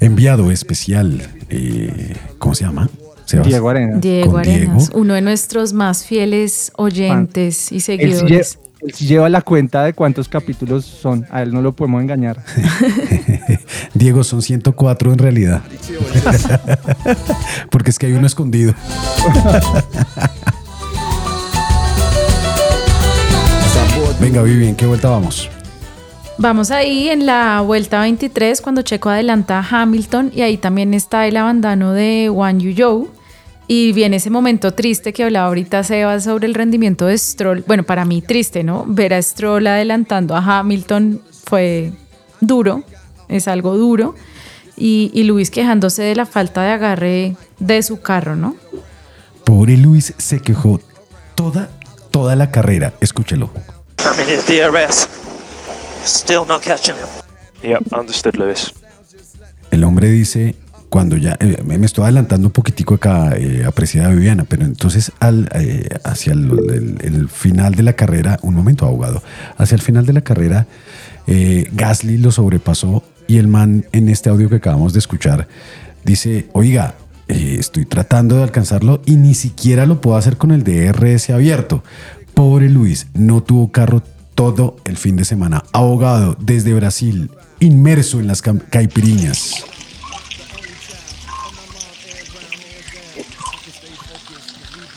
[0.00, 1.22] enviado especial.
[1.50, 2.88] eh, ¿Cómo se llama?
[3.26, 3.46] Sebas.
[3.46, 4.00] Diego Arenas.
[4.00, 8.58] Diego Arenas, uno de nuestros más fieles oyentes y seguidores.
[8.82, 12.42] Él sí lleva la cuenta de cuántos capítulos son, a él no lo podemos engañar.
[13.94, 15.62] Diego, son 104 en realidad.
[17.70, 18.74] Porque es que hay uno escondido.
[24.20, 25.48] Venga, Vivi, ¿en qué vuelta vamos?
[26.36, 31.26] Vamos ahí en la vuelta 23 cuando Checo adelanta a Hamilton y ahí también está
[31.26, 33.08] el abandano de Wang Yu Zhou
[33.72, 37.62] Y viene ese momento triste que hablaba ahorita Sebas sobre el rendimiento de Stroll.
[37.68, 38.84] Bueno, para mí triste, ¿no?
[38.84, 41.92] Ver a Stroll adelantando a Hamilton fue
[42.40, 42.82] duro,
[43.28, 44.16] es algo duro.
[44.76, 48.56] Y, y Luis quejándose de la falta de agarre de su carro, ¿no?
[49.44, 50.80] Pobre Luis se quejó
[51.36, 51.70] toda,
[52.10, 52.94] toda la carrera.
[53.00, 53.52] Escúchelo.
[54.00, 55.06] I mean, his DRS
[56.04, 57.70] still not catching him.
[57.70, 58.74] Yep, understood, Lewis.
[59.70, 60.56] El hombre dice,
[60.90, 65.12] cuando ya, eh, me estoy adelantando un poquitico acá, eh, apreciada Viviana, pero entonces
[65.54, 69.22] eh, hacia el, el- final de la carrera, un momento abogado,
[69.56, 70.66] hacia el final de la carrera,
[71.72, 75.46] Gasly lo sobrepasó y el man en este audio que acabamos de escuchar
[76.04, 76.96] dice, oiga,
[77.28, 81.84] estoy tratando de alcanzarlo y ni siquiera lo puedo hacer con el DRS abierto.
[82.34, 84.02] Pobre Luis, no tuvo carro
[84.34, 85.62] todo el fin de semana.
[85.72, 89.64] Abogado desde Brasil, inmerso en las caipiriñas.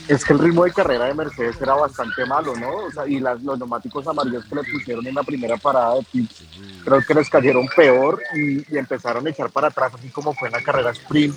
[0.08, 2.76] Es que el ritmo de carrera de Mercedes era bastante malo, ¿no?
[2.88, 6.06] O sea, y las, los neumáticos amarillos que le pusieron en la primera parada de
[6.12, 6.44] pits,
[6.84, 10.54] creo que les cayeron peor y, empezaron a echar para atrás, así como fue en
[10.54, 11.36] la carrera sprint,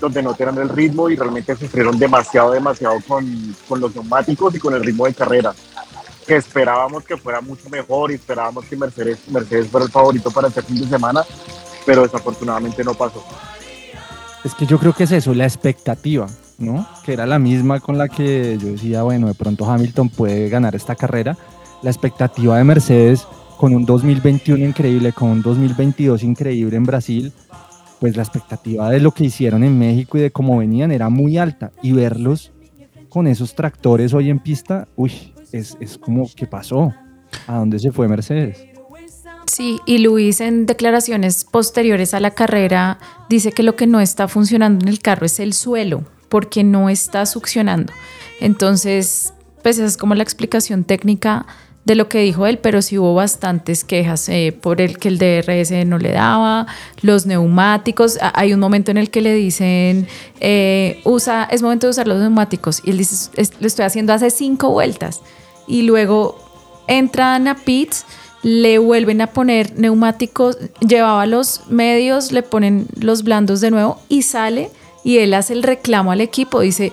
[0.00, 4.58] donde no tenían el ritmo y realmente sufrieron demasiado, demasiado con, con los neumáticos y
[4.58, 5.54] con el ritmo de carrera.
[6.26, 10.48] Que esperábamos que fuera mucho mejor y esperábamos que Mercedes, Mercedes fuera el favorito para
[10.48, 11.24] este fin de semana,
[11.86, 13.24] pero desafortunadamente no pasó.
[14.44, 16.26] Es que yo creo que es eso, la expectativa,
[16.58, 16.86] ¿no?
[17.04, 20.74] Que era la misma con la que yo decía, bueno, de pronto Hamilton puede ganar
[20.74, 21.36] esta carrera.
[21.82, 27.32] La expectativa de Mercedes con un 2021 increíble, con un 2022 increíble en Brasil,
[28.00, 31.38] pues la expectativa de lo que hicieron en México y de cómo venían era muy
[31.38, 31.72] alta.
[31.82, 32.52] Y verlos
[33.08, 36.92] con esos tractores hoy en pista, uy, es, es como, ¿qué pasó?
[37.46, 38.64] ¿A dónde se fue Mercedes?
[39.46, 44.28] Sí, y Luis en declaraciones posteriores a la carrera dice que lo que no está
[44.28, 47.92] funcionando en el carro es el suelo, porque no está succionando.
[48.40, 51.46] Entonces, pues esa es como la explicación técnica
[51.84, 55.18] de lo que dijo él, pero sí hubo bastantes quejas eh, por el que el
[55.18, 56.66] DRS no le daba,
[57.00, 58.18] los neumáticos.
[58.34, 60.06] Hay un momento en el que le dicen,
[60.40, 64.12] eh, usa, es momento de usar los neumáticos, y él dice, "Es- lo estoy haciendo
[64.12, 65.20] hace cinco vueltas.
[65.66, 66.38] Y luego
[66.88, 68.04] entran a pits,
[68.42, 74.22] le vuelven a poner neumáticos, llevaba los medios, le ponen los blandos de nuevo y
[74.22, 74.70] sale
[75.04, 76.92] y él hace el reclamo al equipo, dice,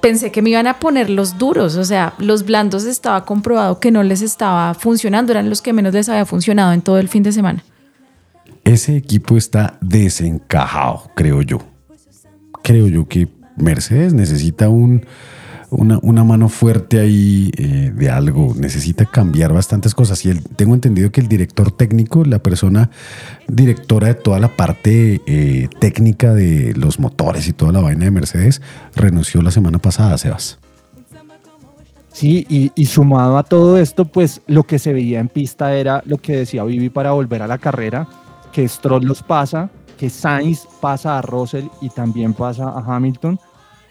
[0.00, 3.90] pensé que me iban a poner los duros, o sea, los blandos estaba comprobado que
[3.90, 7.22] no les estaba funcionando, eran los que menos les había funcionado en todo el fin
[7.22, 7.64] de semana.
[8.64, 11.58] Ese equipo está desencajado, creo yo.
[12.62, 15.06] Creo yo que Mercedes necesita un,
[15.70, 20.24] una, una mano fuerte ahí eh, de algo, necesita cambiar bastantes cosas.
[20.24, 22.90] Y el- tengo entendido que el director técnico, la persona
[23.46, 28.10] directora de toda la parte eh, técnica de los motores y toda la vaina de
[28.10, 28.62] Mercedes,
[28.96, 30.58] renunció la semana pasada, Sebas.
[32.12, 36.02] Sí, y, y sumado a todo esto, pues lo que se veía en pista era
[36.04, 38.08] lo que decía Vivi para volver a la carrera,
[38.52, 43.38] que Stroll los pasa, que Sainz pasa a Russell y también pasa a Hamilton.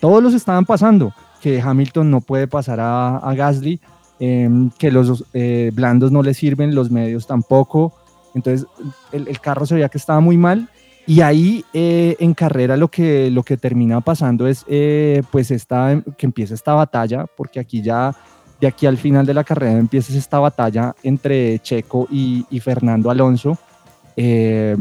[0.02, 3.80] Todos los estaban pasando, que Hamilton no puede pasar a, Gasly,
[4.20, 7.94] em, que los eh, blandos no le sirven, los medios tampoco.
[8.34, 8.68] Entonces
[9.12, 10.70] el, carro se veía que estaba muy mal
[11.08, 16.02] y ahí eh, en carrera lo que, lo que termina pasando es eh, pues esta,
[16.18, 18.14] que empieza esta batalla, porque aquí ya
[18.60, 23.10] de aquí al final de la carrera empieza esta batalla entre Checo y, y Fernando
[23.10, 23.58] Alonso,
[24.18, 24.76] eh,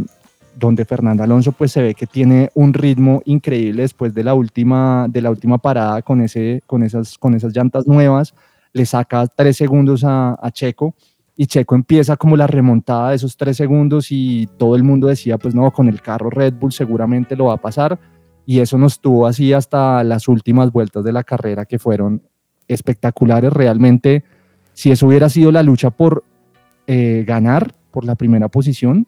[0.56, 5.06] donde Fernando Alonso pues se ve que tiene un ritmo increíble después de la última,
[5.08, 8.34] de la última parada con, ese, con, esas, con esas llantas nuevas,
[8.72, 10.94] le saca tres segundos a, Checo
[11.36, 15.36] y Checo empieza como la remontada de esos tres segundos y todo el mundo decía,
[15.36, 17.98] pues no, con el carro Red Bull seguramente lo va a pasar
[18.46, 22.22] y eso nos tuvo así hasta las últimas vueltas de la carrera que fueron
[22.68, 23.52] espectaculares.
[23.52, 24.24] Realmente,
[24.72, 26.24] si eso hubiera sido la lucha por
[26.86, 29.06] eh, ganar, por la primera posición,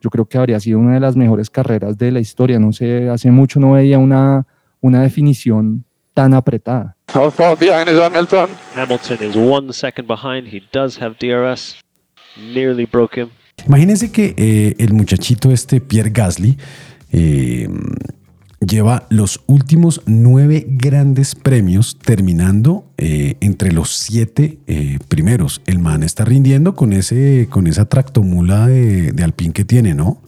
[0.00, 2.58] yo creo que habría sido una de las mejores carreras de la historia.
[2.58, 4.46] No sé, hace mucho no veía una,
[4.80, 6.96] una definición tan apretada.
[7.14, 8.48] How far behind is Hamilton?
[8.74, 10.48] Hamilton is one second behind.
[10.48, 11.76] He does have DRS.
[12.36, 13.30] Nearly broke him.
[13.66, 16.58] Imagínense que eh, el muchachito este, Pierre Gasly,
[17.12, 17.68] eh,
[18.66, 25.62] lleva los últimos nueve grandes premios terminando eh, entre los siete eh, primeros.
[25.66, 30.18] El man está rindiendo con, ese, con esa tractomula de, de Alpine que tiene, ¿no?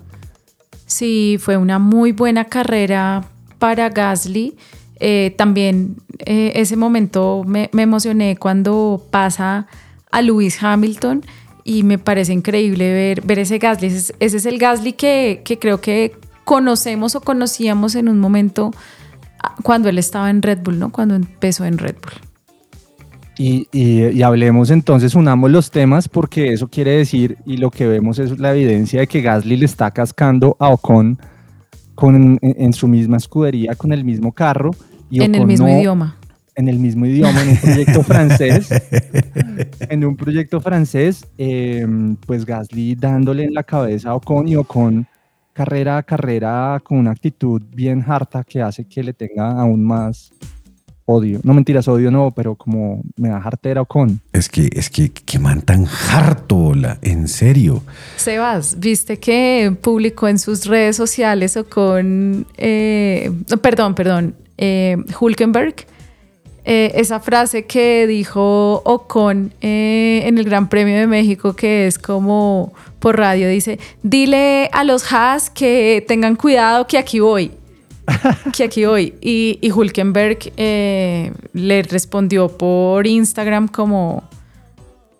[0.86, 3.24] Sí, fue una muy buena carrera
[3.58, 4.56] para Gasly.
[5.00, 9.66] Eh, también ese momento me, emocioné cuando pasa
[10.10, 11.24] a Lewis Hamilton
[11.62, 13.86] y me parece increíble ver, ese Gasly.
[13.86, 16.14] Ese es, el Gasly que creo que
[16.48, 18.70] conocemos o conocíamos en un momento
[19.42, 20.90] a- cuando él estaba en Red Bull, ¿no?
[20.90, 22.14] Cuando empezó en Red Bull.
[23.36, 27.86] Y, y- y hablemos entonces, unamos los temas, porque eso quiere decir, y lo que
[27.86, 31.18] vemos es la evidencia de que Gasly le está cascando a Ocon
[31.94, 34.70] con, en, en su misma escudería, con el mismo carro.
[35.10, 36.16] Y en el mismo no- idioma.
[36.56, 38.68] En el mismo idioma, en un proyecto francés.
[39.90, 41.86] En un proyecto francés, eh,
[42.26, 45.06] pues Gasly dándole en la cabeza a Ocon y Ocon
[45.58, 50.30] carrera a carrera con una actitud bien harta que hace que le tenga aún más
[51.04, 51.40] odio.
[51.42, 54.20] No mentiras, odio no, pero como me da hartera Ocon.
[54.32, 57.82] Es que, es que, qué man tan harto, la, en serio.
[58.16, 65.74] Sebas, viste que publicó en sus redes sociales o con, eh, perdón, perdón, eh, Hulkenberg,
[66.70, 71.98] eh, esa frase que dijo Ocon eh, en el Gran Premio de México, que es
[71.98, 77.52] como por radio, dice, dile a los Haas que tengan cuidado que aquí voy.
[78.54, 79.14] que aquí voy.
[79.22, 84.28] Y, Hulkenberg eh, le respondió por Instagram como,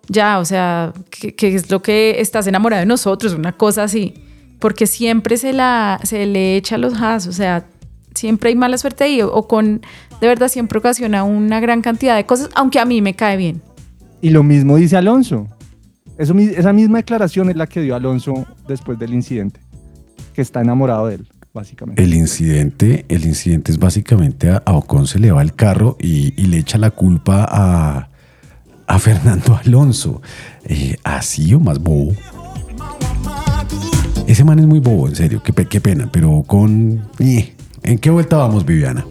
[0.07, 4.13] ya, o sea, que, que es lo que estás enamorado de nosotros, una cosa así.
[4.59, 7.65] Porque siempre se, la, se le echa a los Haas, o sea,
[8.15, 9.23] siempre hay mala suerte ahí.
[9.23, 9.83] O, con,
[10.21, 13.63] de verdad, siempre ocasiona una gran cantidad de cosas, aunque a mí me cae bien.
[14.21, 15.47] Y lo mismo dice Alonso.
[16.19, 19.61] Eso, esa misma declaración es la que dio Alonso después del incidente,
[20.35, 22.03] que está enamorado de él, básicamente.
[22.03, 26.35] El incidente, el incidente es básicamente a, a Ocon se le va el carro y,
[26.37, 28.09] y le echa la culpa a,
[28.89, 30.21] a Fernando Alonso.
[30.65, 32.13] Eh, así o más bobo.
[34.27, 37.09] Ese man es muy bobo, en serio, qué, pe- qué pena, pero con...
[37.21, 39.07] eh, ¿En qué vuelta vamos, Viviana?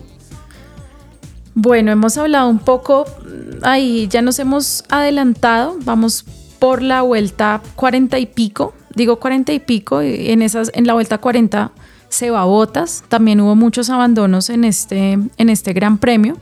[1.55, 6.24] Bueno, hemos hablado un poco, mm, ahí ya nos hemos adelantado, vamos
[6.59, 10.93] por la vuelta 40 y pico, digo 40 y pico, y en, esas, en la
[10.93, 11.72] vuelta 40
[12.09, 16.38] se va Botas, también hubo muchos abandonos en este, en este gran premio.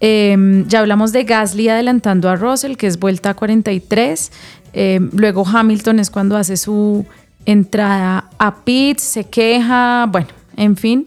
[0.00, 4.32] Eh, ya hablamos de Gasly adelantando a Russell, que es vuelta 43.
[4.72, 7.04] Eh, luego Hamilton es cuando hace su
[7.44, 10.28] entrada a pits, se queja, bueno,
[10.58, 11.06] en fin.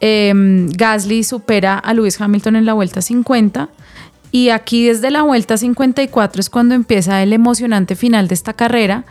[0.00, 0.32] Eh,
[0.76, 3.68] Gasly supera a Lewis Hamilton en la vuelta 50.
[4.32, 9.04] Y aquí desde la vuelta 54 es cuando empieza el emocionante final de esta carrera,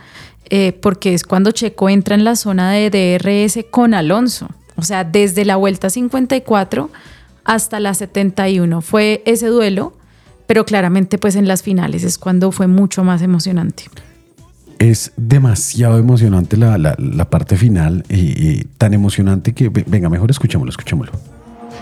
[0.50, 4.48] eh, porque es cuando Checo entra en la zona de DRS con Alonso.
[4.76, 6.90] O sea, desde la vuelta 54
[7.44, 9.94] hasta la 71 fue ese duelo,
[10.46, 13.84] pero claramente pues en las finales es cuando fue mucho más emocionante.
[14.82, 18.16] Es demasiado emocionante la, la- la parte final, y,
[18.48, 21.12] y tan emocionante que, ve- venga, mejor escuchémoslo, escuchémoslo.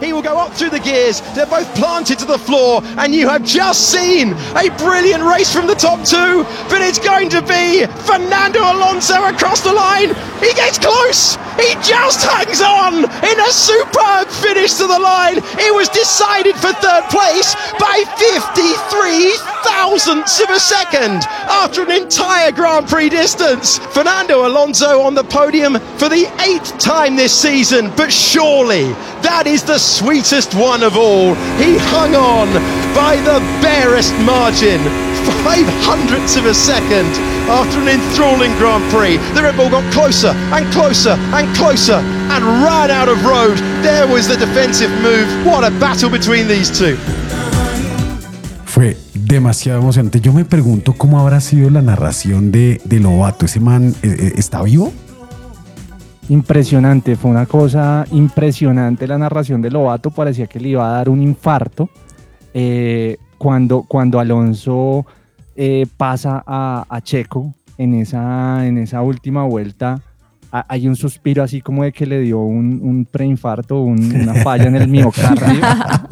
[0.01, 1.21] He will go up through the gears.
[1.35, 5.67] They're both planted to the floor, and you have just seen a brilliant race from
[5.67, 6.45] the top two.
[6.69, 10.15] But it's going to be Fernando Alonso across the line.
[10.41, 11.37] He gets close.
[11.61, 15.37] He just hangs on in a superb finish to the line.
[15.37, 22.53] It was decided for third place by 53 thousandths of a second after an entire
[22.53, 23.79] Grand Prix distance.
[23.93, 28.85] Fernando Alonso on the podium for the eighth time this season, but surely
[29.23, 31.35] that is the sweetest one of all.
[31.59, 32.47] He hung on
[32.95, 34.79] by the barest margin,
[35.43, 37.11] five hundredths of a second
[37.51, 39.19] after an enthralling Grand Prix.
[39.35, 41.99] The Red Bull got closer and closer and closer
[42.31, 43.59] and ran out of road.
[43.83, 45.27] There was the defensive move.
[45.45, 46.97] What a battle between these two.
[48.65, 50.21] Fue demasiado emocionante.
[50.21, 53.47] Yo me pregunto cómo habrá sido la narración de, de Lobato.
[53.47, 54.93] ¿Ese man eh, eh, está vivo?
[56.31, 61.09] Impresionante, fue una cosa impresionante la narración de Lobato, parecía que le iba a dar
[61.09, 61.91] un infarto
[62.55, 65.05] eh, cuando, cuando Alonso
[65.57, 70.01] eh, pasa a, a Checo en esa, en esa última vuelta.
[70.53, 74.35] ha- Hay un suspiro así como de que le dio un, un preinfarto, un- una
[74.35, 75.61] falla en el miocardio,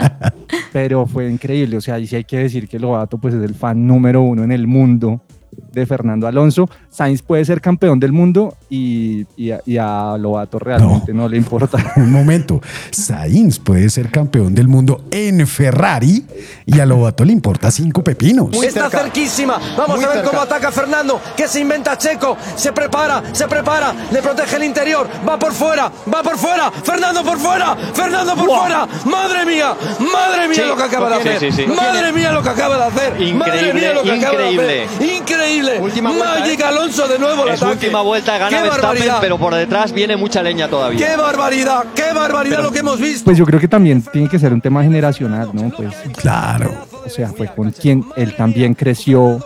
[0.73, 1.77] pero fue increíble.
[1.77, 4.43] O sea, ahí sí hay que decir que Lobato pues, es el fan número uno
[4.43, 5.21] en el mundo
[5.51, 6.69] de Fernando Alonso.
[6.91, 11.29] Sainz puede ser campeón del mundo y, y a, y a Lobato realmente no.
[11.29, 11.79] le importa.
[11.97, 12.61] Un momento.
[12.91, 16.25] Sainz puede ser campeón del mundo en Ferrari
[16.67, 18.49] y a Lobato le importa cinco pepinos.
[18.63, 19.59] Está cerquísima.
[19.77, 21.21] Vamos a ver cómo ataca Fernando.
[21.37, 22.37] Que se inventa Checo.
[22.57, 23.95] Se prepara, se prepara.
[24.11, 25.07] Le protege el interior.
[25.29, 26.71] Va por fuera, va por fuera.
[26.71, 27.77] Fernando por fuera.
[27.95, 28.89] Fernando por fuera.
[29.05, 29.75] Madre mía,
[30.13, 31.39] madre mía Sí, lo que acaba de hacer.
[31.41, 31.67] sí, sí.
[31.67, 33.13] Lo Madre mía lo que acaba de hacer.
[33.35, 34.85] madre Increíble, mía lo que acaba de increíble.
[34.85, 35.03] hacer.
[35.03, 35.38] Increíble.
[35.81, 36.65] Última vuelta, Magic ¿eh?
[36.65, 37.73] Alonso de nuevo Es ataque.
[37.73, 39.19] última vuelta, gana ¡Qué Verstappen, barbaridad!
[39.21, 41.07] pero por detrás viene mucha leña todavía.
[41.07, 41.85] ¡Qué barbaridad!
[41.95, 43.25] ¡Qué barbaridad lo que hemos visto!
[43.25, 45.71] Pues yo creo que también tiene que ser un tema generacional, ¿no?
[45.71, 46.73] Pues, claro.
[47.05, 49.39] O sea, fue con quien él también creció.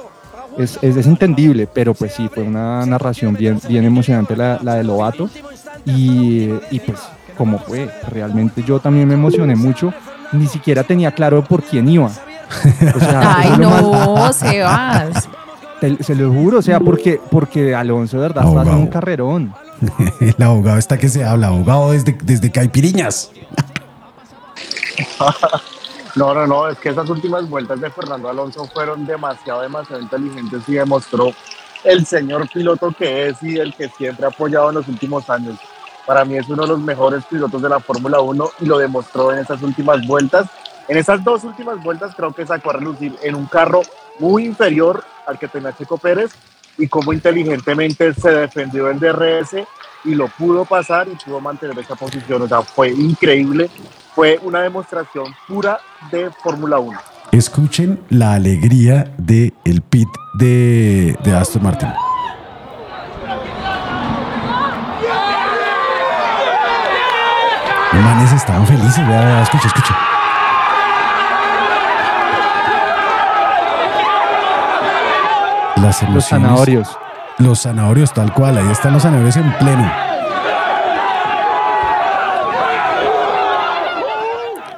[0.59, 4.74] Es, es, es entendible, pero pues sí, fue una narración bien, bien emocionante la, la
[4.74, 5.30] de Lobato.
[5.86, 6.99] Y, y pues
[7.36, 7.88] cómo fue.
[8.11, 9.93] Realmente yo también me emocioné mucho.
[10.32, 12.07] Ni siquiera tenía claro por quién iba.
[12.07, 15.28] O sea, Ay, lo más- no, Sebas.
[15.83, 19.55] Te- se lo juro, o sea, porque, porque Alonso de verdad está haciendo un carrerón.
[20.20, 23.33] El abogado está que se habla, abogado desde, desde Caipiriñas.
[26.14, 30.61] No, no, no, es que esas últimas vueltas de Fernando Alonso fueron demasiado, demasiado inteligentes
[30.68, 31.30] y demostró
[31.85, 35.59] el señor piloto que es y el que siempre ha apoyado en los últimos años.
[36.07, 39.33] Para mí es uno de los mejores pilotos de la Fórmula 1 y lo demostró
[39.33, 40.49] en esas últimas vueltas.
[40.87, 43.80] En esas dos últimas vueltas creo que sacó a relucir en un carro
[44.18, 46.32] muy inferior al que tenía Checo Pérez
[46.78, 49.56] y cómo inteligentemente se defendió el DRS
[50.04, 52.42] y lo pudo pasar y pudo mantener esa posición.
[52.42, 53.70] O sea, fue increíble.
[54.14, 56.98] Fue una demostración pura de Fórmula 1.
[57.32, 61.88] Escuchen la alegría del el pit de, de Aston Martin.
[67.92, 68.98] Manes estaban felices,
[69.42, 70.11] escucha, escucha.
[75.83, 76.89] Las Los zanahorios.
[77.39, 79.93] Los zanahorios, tal cual, ahí están los zanahorios en pleno.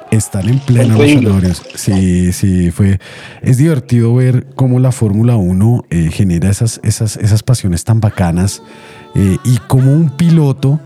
[0.09, 1.61] Están en pleno los zanahorios.
[1.75, 2.99] Sí, sí, fue.
[3.43, 8.63] Es divertido ver cómo la Fórmula 1 eh, genera esas, esas, esas pasiones tan bacanas
[9.13, 10.79] eh, y cómo un piloto,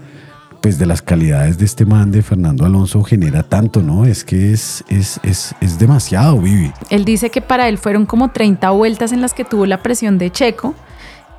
[0.61, 4.05] pues de las calidades de este man de Fernando Alonso, genera tanto, ¿no?
[4.05, 6.71] Es que es, es, es, es demasiado, Vivi.
[6.89, 10.17] Él dice que para él fueron como 30 vueltas en las que tuvo la presión
[10.17, 10.75] de Checo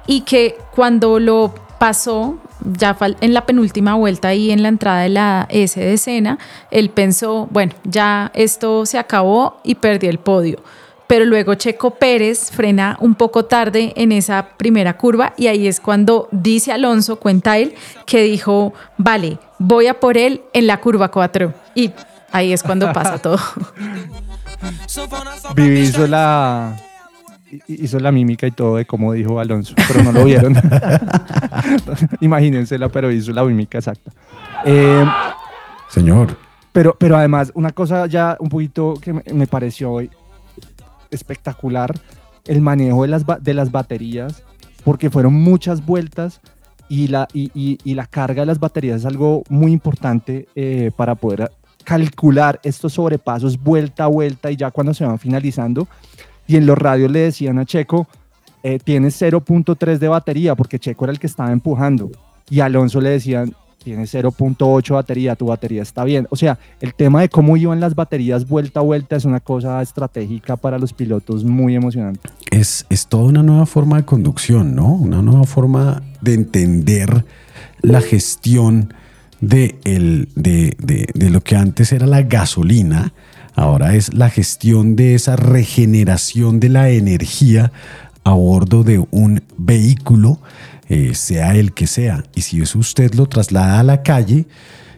[0.07, 2.39] y que cuando lo pasó,
[2.79, 6.39] ya en la penúltima vuelta y en la entrada de la S de escena,
[6.71, 10.63] él pensó, bueno, ya esto se acabó y perdió el podio.
[11.11, 15.81] Pero luego Checo Pérez frena un poco tarde en esa primera curva y ahí es
[15.81, 17.75] cuando dice Alonso, cuenta él,
[18.07, 21.53] que dijo, vale, voy a por él en la curva 4.
[21.75, 21.91] Y
[22.31, 23.41] ahí es cuando pasa todo.
[25.57, 26.77] Vivi hizo la,
[27.51, 30.55] hi- hizo la mímica y todo de cómo dijo Alonso, pero no lo vieron.
[32.21, 34.13] Imagínensela, pero hizo la mímica exacta.
[34.65, 35.05] Eh,
[35.89, 36.37] Señor.
[36.73, 40.09] pero, pero además, una cosa ya un poquito que me, me pareció hoy
[41.11, 41.95] espectacular,
[42.47, 44.43] el manejo de las, de las baterías,
[44.85, 46.41] porque fueron muchas vueltas
[46.89, 47.51] y la, y,
[47.85, 51.51] y- la carga de las baterías es algo muy importante eh, para poder
[51.85, 55.87] calcular estos sobrepasos vuelta a vuelta y ya cuando se van finalizando.
[56.47, 58.09] Y en los radios le decían a Checo,
[58.63, 62.11] eh, tienes 0.3 de batería, porque Checo era el que estaba empujando.
[62.51, 66.27] Y Alonso le decían, tienes 0.8 batería, tu batería está bien.
[66.31, 69.81] O sea, el tema de cómo iban las baterías vuelta a vuelta es una cosa
[69.83, 72.29] estratégica para los pilotos muy emocionante.
[72.51, 74.93] es, es toda una nueva forma de conducción, ¿no?
[74.93, 77.25] Una nueva forma de entender
[77.83, 78.93] la gestión
[79.41, 80.77] de, el, de-
[81.15, 83.15] de lo que antes era la gasolina,
[83.55, 87.73] ahora es la gestión de esa regeneración de la energía
[88.23, 90.39] a bordo de un vehículo,
[90.91, 92.25] eh, sea el que sea.
[92.35, 94.47] Y si eso usted lo traslada a la calle,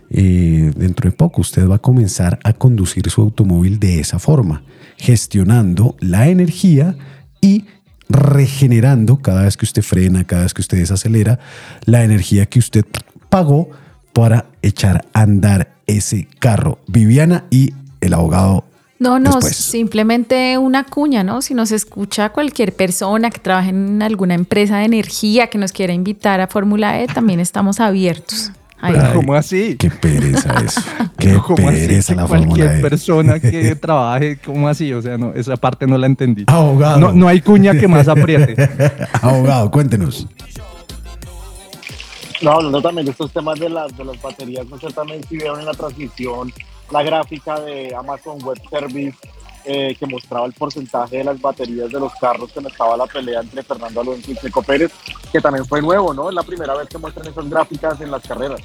[0.08, 4.62] eh, dentro de poco usted va a comenzar a conducir su automóvil de esa forma,
[4.96, 6.96] gestionando la energía
[7.42, 7.66] y
[8.08, 11.38] regenerando cada vez que usted frena, cada vez que usted desacelera,
[11.84, 12.86] la energía que usted
[13.28, 13.68] pagó
[14.14, 16.78] para echar a andar ese carro.
[16.86, 18.64] Viviana y el abogado.
[19.02, 19.56] No, no, Después.
[19.56, 21.42] simplemente una cuña, ¿no?
[21.42, 25.92] Si nos escucha cualquier persona que trabaje en alguna empresa de energía que nos quiera
[25.92, 28.52] invitar a Fórmula E, también estamos abiertos.
[28.80, 29.74] Ay, ¿Cómo así?
[29.76, 30.80] Qué pereza eso.
[31.18, 32.80] Qué ¿Cómo así pereza que la Fórmula cualquier E.
[32.80, 34.92] persona que trabaje, ¿cómo así?
[34.92, 36.44] O sea, no, esa parte no la entendí.
[36.46, 37.00] Abogado.
[37.00, 38.54] No, no hay cuña que más apriete.
[39.20, 40.28] abogado, cuéntenos.
[42.40, 45.38] No, hablando también de estos temas de las, de las baterías, no sé también si
[45.38, 46.52] vieron en la transmisión
[46.92, 49.16] la gráfica de Amazon Web Service
[49.64, 53.40] eh, que mostraba el porcentaje de las baterías de los carros cuando estaba la pelea
[53.40, 54.90] entre Fernando Alonso y Checo Pérez,
[55.30, 56.28] que también fue nuevo, ¿no?
[56.28, 58.60] Es la primera vez que muestran esas gráficas en las carreras.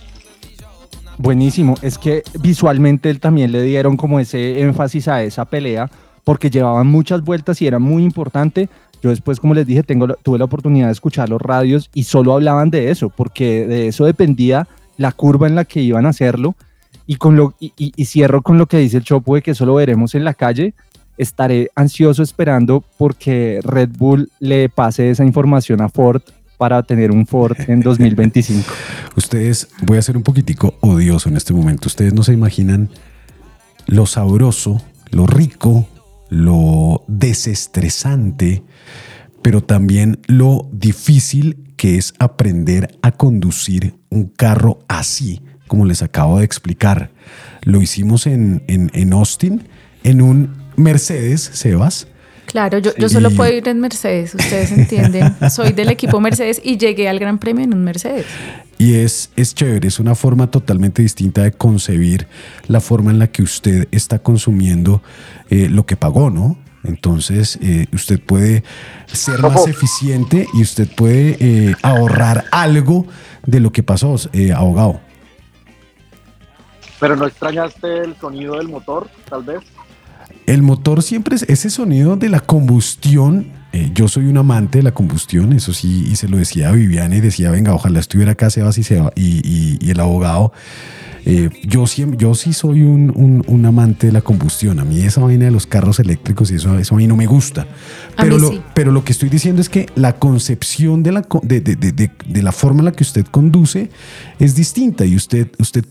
[1.19, 1.75] Buenísimo.
[1.81, 5.89] Es que visualmente él también le dieron como ese énfasis a esa pelea
[6.23, 8.67] porque llevaban muchas vueltas y era muy importante.
[9.01, 12.33] Yo después, como les dije, tengo, tuve la oportunidad de escuchar los radios y solo
[12.33, 14.67] hablaban de eso, porque de eso dependía
[14.97, 16.55] la curva en la que iban a hacerlo.
[17.07, 19.51] Y, con lo, y, y- y cierro con lo que dice el Chopo de que
[19.51, 20.73] eso lo veremos en la calle.
[21.17, 26.21] Estaré ansioso esperando porque Red Bull le pase esa información a Ford
[26.57, 28.63] para tener un Ford en 2025.
[29.15, 31.87] Ustedes, voy a ser un poquitico odioso en este momento.
[31.87, 32.89] Ustedes no se imaginan
[33.87, 34.81] lo sabroso,
[35.11, 35.87] lo rico,
[36.29, 38.63] lo desestresante,
[39.41, 46.39] pero también lo difícil que es aprender a conducir un carro así, como les acabo
[46.39, 47.11] de explicar.
[47.63, 49.67] Lo hicimos en, en, en Austin,
[50.03, 52.07] en un Mercedes, Sebas.
[52.45, 55.35] Claro, yo, yo solo puedo ir en Mercedes, ustedes entienden.
[55.51, 58.25] Soy del equipo Mercedes y llegué al Gran Premio en un Mercedes.
[58.77, 62.27] Y es, es chévere, es una forma totalmente distinta de concebir
[62.67, 65.03] la forma en la que usted está consumiendo
[65.49, 66.57] eh, lo que pagó, ¿no?
[66.87, 68.63] Entonces, eh, usted puede
[69.07, 73.05] ser más eficiente y usted puede eh, ahorrar algo
[73.45, 75.01] de lo que pasó, eh, abogado.
[76.99, 79.59] Pero no extrañaste el sonido del motor, tal vez.
[80.45, 83.47] El motor siempre es ese sonido de la combustión.
[83.73, 86.71] eh, yo soy un amante de la combustión, eso sí, y se lo decía a
[86.71, 90.53] Viviana y decía, venga, ojalá estuviera acá Sebas y, Seba- y, y- y el abogado.
[91.25, 94.79] Eh, yo, siempre, yo sí soy un, un- un amante de la combustión.
[94.79, 97.25] A mí esa vaina de los carros eléctricos y eso, eso a mí no me
[97.27, 97.67] gusta.
[98.15, 98.61] A Pero mí lo, sí.
[98.73, 102.41] pero lo que estoy diciendo es que la concepción de la, de- de- de- de
[102.41, 103.89] la forma en la que usted conduce
[104.39, 105.83] es distinta y usted, usted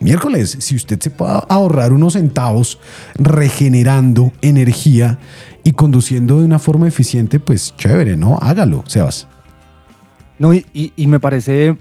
[0.00, 2.78] Miércoles, si usted se puede ahorrar unos centavos
[3.16, 5.18] regenerando energía
[5.62, 8.38] y conduciendo de una forma eficiente, pues chévere, ¿no?
[8.40, 9.28] Hágalo, Sebas.
[10.38, 11.76] No, y, y- me parece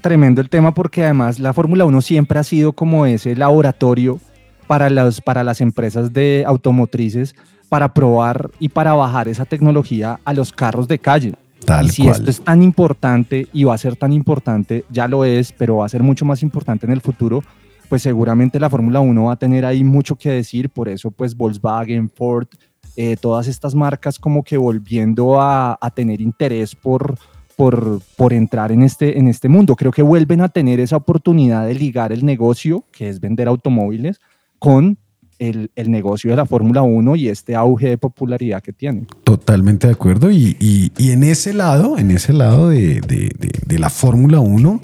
[0.00, 4.18] tremendo el tema porque además la Fórmula 1 siempre ha sido como ese laboratorio
[4.66, 4.88] para
[5.24, 7.36] para las empresas de automotrices
[7.68, 11.34] para probar y para bajar esa tecnología a los carros de calle.
[11.66, 12.14] Tal y si cual.
[12.14, 15.86] esto es tan importante y va a ser tan importante, ya lo es, pero va
[15.86, 17.42] a ser mucho más importante en el futuro,
[17.88, 21.36] pues seguramente la Fórmula 1 va a tener ahí mucho que decir, por eso pues
[21.36, 22.48] Volkswagen, Ford,
[22.96, 27.18] eh, todas estas marcas como que volviendo a, a tener interés por,
[27.56, 29.76] por, por entrar en este, en este mundo.
[29.76, 34.20] Creo que vuelven a tener esa oportunidad de ligar el negocio, que es vender automóviles,
[34.58, 34.98] con
[35.38, 39.06] el, el negocio de la Fórmula 1 y este auge de popularidad que tiene.
[39.24, 40.30] Totalmente de acuerdo.
[40.30, 43.30] Y, y- y en ese lado, en ese lado de, de-
[43.66, 44.80] de- la Fórmula 1,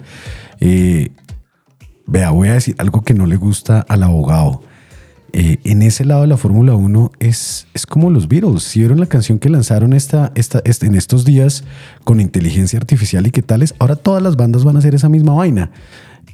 [0.60, 1.08] eh,
[2.06, 4.62] vea, voy a decir algo que no le gusta al abogado.
[5.34, 8.64] Eh, en ese lado de la Fórmula 1 es, es como los Beatles.
[8.64, 11.64] Si vieron la canción que lanzaron esta, esta, este- en estos días
[12.04, 15.32] con inteligencia artificial y qué tales, ahora todas las bandas van a hacer esa misma
[15.32, 15.70] vaina.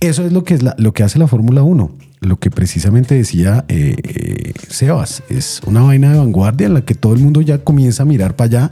[0.01, 1.93] Eso es lo que, es la- lo que hace la Fórmula 1.
[2.21, 6.95] Lo que precisamente decía eh, eh, Sebas, es una vaina de vanguardia en la que
[6.95, 8.71] todo el mundo ya comienza a mirar para allá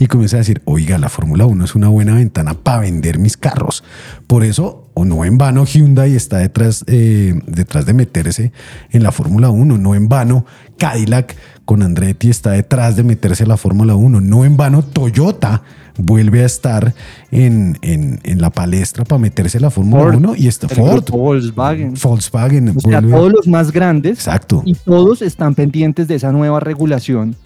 [0.00, 3.36] y comienza a decir, oiga, la Fórmula 1 es una buena ventana para vender mis
[3.36, 3.84] carros.
[4.26, 8.52] Por eso, o no en vano, Hyundai está detrás, eh, detrás de meterse
[8.90, 9.76] en la Fórmula 1.
[9.76, 10.46] No en vano,
[10.78, 11.36] Cadillac
[11.68, 14.22] con Andretti está detrás de meterse en la Fórmula 1.
[14.22, 15.62] No en vano, Toyota
[15.98, 16.94] vuelve a estar
[17.30, 21.04] en, en- en la palestra para meterse en la Fórmula Ford, 1 y está Ford.
[21.10, 21.92] Volkswagen.
[22.02, 22.68] Volkswagen.
[22.74, 24.12] O sea, todos los más grandes.
[24.12, 24.62] Exacto.
[24.64, 27.36] Y todos están pendientes de esa nueva regulación,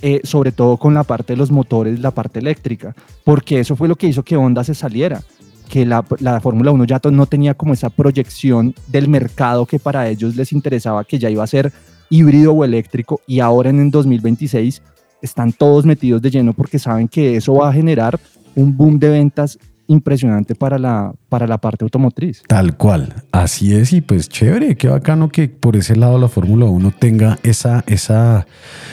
[0.00, 3.88] eh, sobre todo con la parte de los motores, la parte eléctrica, porque eso fue
[3.88, 5.22] lo que hizo que Honda se saliera,
[5.68, 10.08] que la, la Fórmula 1 ya no tenía como esa proyección del mercado que para
[10.08, 11.72] ellos les interesaba, que ya iba a ser
[12.12, 14.82] híbrido o eléctrico, y ahora en el 2026
[15.22, 18.20] están todos metidos de lleno porque saben que eso va a generar
[18.54, 22.42] un boom de ventas impresionante para la, para la parte automotriz.
[22.46, 26.66] Tal cual, así es y pues chévere, qué bacano que por ese lado la Fórmula
[26.66, 28.46] 1 tenga esa, esa,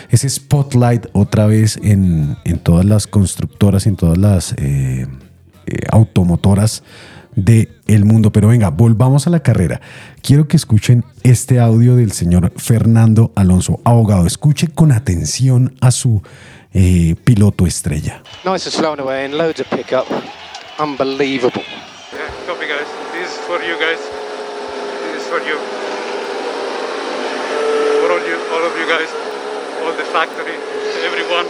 [0.09, 5.07] ese spotlight otra vez en, en todas las constructoras, en todas las eh,
[5.65, 6.83] eh, automotoras
[7.43, 8.31] del el mundo.
[8.31, 9.81] Pero venga, volvamos a la carrera.
[10.21, 14.25] Quiero que escuchen este audio del señor Fernando Alonso, abogado.
[14.25, 16.21] Escuche con atención a su
[16.73, 18.21] eh, piloto estrella.
[18.45, 20.05] Nice and slowing away and loads of pickup.
[20.79, 21.63] Unbelievable.
[22.13, 22.87] Yeah, copy guys.
[23.13, 23.99] This is for you guys.
[25.13, 25.57] This is for you.
[28.01, 29.09] For all you, all of you guys,
[29.83, 30.55] all the factory,
[31.05, 31.45] everyone,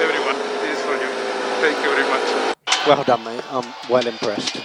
[0.00, 0.36] everyone.
[0.62, 1.10] This is for you.
[1.60, 2.43] Thank you very much.
[2.86, 3.42] Well done, mate.
[3.52, 4.60] I'm well impressed.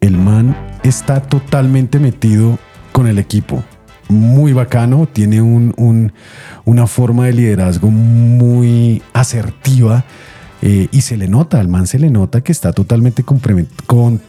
[0.00, 2.58] El man está totalmente metido
[2.92, 3.62] con el equipo.
[4.08, 6.12] Muy bacano, tiene un- un-
[6.64, 10.04] una forma de liderazgo muy asertiva
[10.60, 14.20] eh, y se le nota, al man se le nota que está totalmente compromet- con,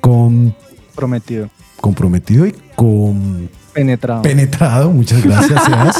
[0.00, 0.54] con-
[0.94, 1.48] Prometido.
[1.80, 3.48] comprometido y con
[3.80, 4.22] Penetrado.
[4.22, 5.96] penetrado, muchas gracias, Sebas,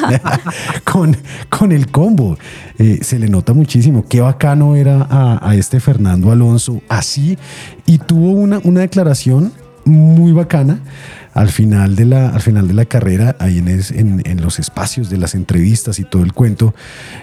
[0.84, 1.16] con,
[1.48, 2.36] con el combo.
[2.78, 4.04] Eh, se le nota muchísimo.
[4.08, 7.38] Qué bacano era a, a este Fernando Alonso así
[7.86, 9.52] y tuvo una, una declaración
[9.84, 10.80] muy bacana
[11.32, 14.58] al final de la, al final de la carrera, ahí en, es- en, en los
[14.58, 16.74] espacios de las entrevistas y todo el cuento,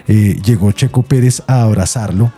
[0.08, 2.32] eh, llegó Checo Pérez a abrazarlo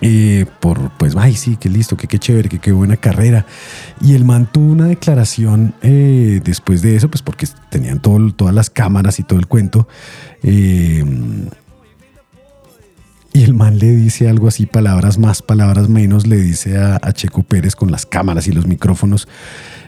[0.00, 3.46] eh, por, pues, ay, sí, qué listo, que qué chévere, que qué buena carrera.
[4.00, 8.54] Y el man tuvo una declaración eh, después de eso, pues porque tenían todo, todas
[8.54, 9.88] las cámaras y todo el cuento.
[10.42, 11.04] eh,
[13.32, 17.12] y el man le dice algo así, palabras más, palabras menos, le dice a, a
[17.12, 19.28] Checo Pérez con las cámaras y los micrófonos,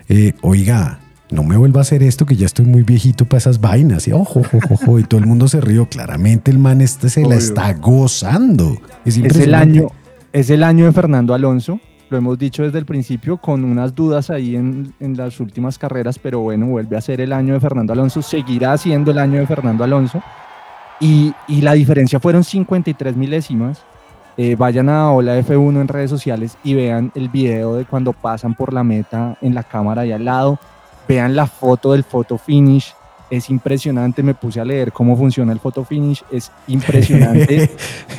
[0.09, 1.01] eh, oiga,
[1.31, 4.07] no me vuelva a hacer esto que ya estoy muy viejito para esas vainas.
[4.09, 5.89] Y ojo, ojo, ojo, y todo el mundo se rió.
[5.89, 8.81] Claramente el man este se la está gozando.
[9.05, 9.89] Es Es el año,
[10.33, 11.81] es el año de Fernando Alonso.
[12.09, 16.41] Lo hemos dicho desde el principio con unas dudas ahí en, las últimas carreras, pero
[16.41, 19.85] bueno, vuelve a ser el año de Fernando Alonso, seguirá siendo el año de Fernando
[19.85, 20.21] Alonso.
[20.99, 23.83] Y, y la diferencia fueron 53 milésimas.
[24.37, 28.55] Eh, vayan a Hola F1 en redes sociales y vean el video de cuando pasan
[28.55, 30.59] por la meta en la cámara ahí al lado.
[31.07, 32.95] Vean la foto del photo finish.
[33.31, 34.23] Es impresionante.
[34.23, 36.23] Me puse a leer cómo funciona el photo finish.
[36.33, 37.71] Es impresionante.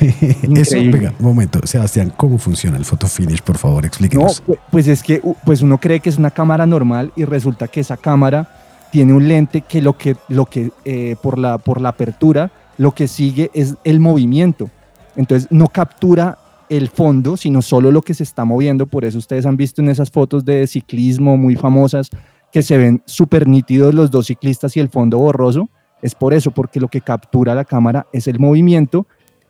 [0.56, 1.60] Eso, venga, un momento.
[1.64, 3.42] Sebastián, ¿cómo funciona el photo finish?
[3.42, 4.42] Por favor, No, explíquenos.
[4.44, 7.80] pu- pues es que pues uno cree que es una cámara normal y resulta que
[7.80, 8.48] esa cámara
[8.90, 12.92] tiene un lente que lo que, lo que eh, por, la, por la apertura lo
[12.92, 14.70] que sigue es el movimiento.
[15.16, 16.38] Entonces no captura
[16.70, 18.86] el fondo, sino solo lo que se está moviendo.
[18.86, 22.08] Por eso ustedes han visto en esas fotos de ciclismo muy famosas
[22.52, 25.68] que se ven súper nítidos los dos ciclistas y el fondo borroso.
[26.02, 29.06] Es por eso, porque lo que captura la cámara es el movimiento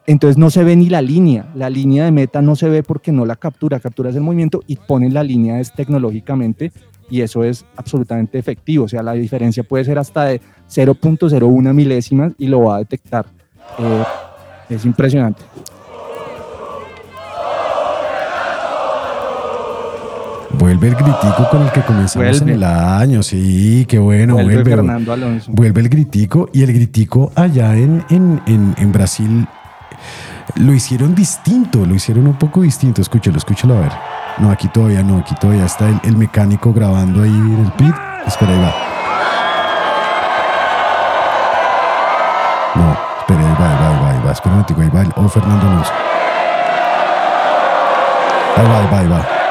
[0.06, 3.12] entonces no se ve ni la línea, la línea de meta no se ve porque
[3.12, 6.72] no la captura, capturas el movimiento y ponen la línea es tecnológicamente
[7.08, 12.32] y eso es absolutamente efectivo, o sea, la diferencia puede ser hasta de 0.01 milésimas
[12.38, 13.26] y lo va a detectar.
[13.78, 14.04] Eh,
[14.70, 15.42] es impresionante.
[20.62, 22.52] Vuelve el gritico con el que comenzamos Vuelve.
[22.52, 23.20] en el año.
[23.24, 24.34] Sí, qué bueno.
[24.34, 25.50] Vuelve Vuelve, Fernando Alonso.
[25.52, 26.50] Vuelve el gritico.
[26.52, 29.48] Y el gritico allá en, en, en, en Brasil
[30.54, 31.84] lo hicieron distinto.
[31.84, 33.02] Lo hicieron un poco distinto.
[33.02, 33.92] Escúchelo, escúchelo a ver.
[34.38, 35.18] No, aquí todavía no.
[35.18, 37.94] Aquí todavía está el, el mecánico grabando ahí en el pit.
[38.24, 38.72] Espera, ahí va.
[42.76, 44.10] No, espera, ahí va, ahí va, ahí va.
[44.10, 44.30] Ahí va.
[44.30, 45.12] Espera un momentico, ahí va el.
[45.16, 45.92] Oh, Fernando Alonso.
[48.58, 49.41] Ahí va, ahí va, ahí va.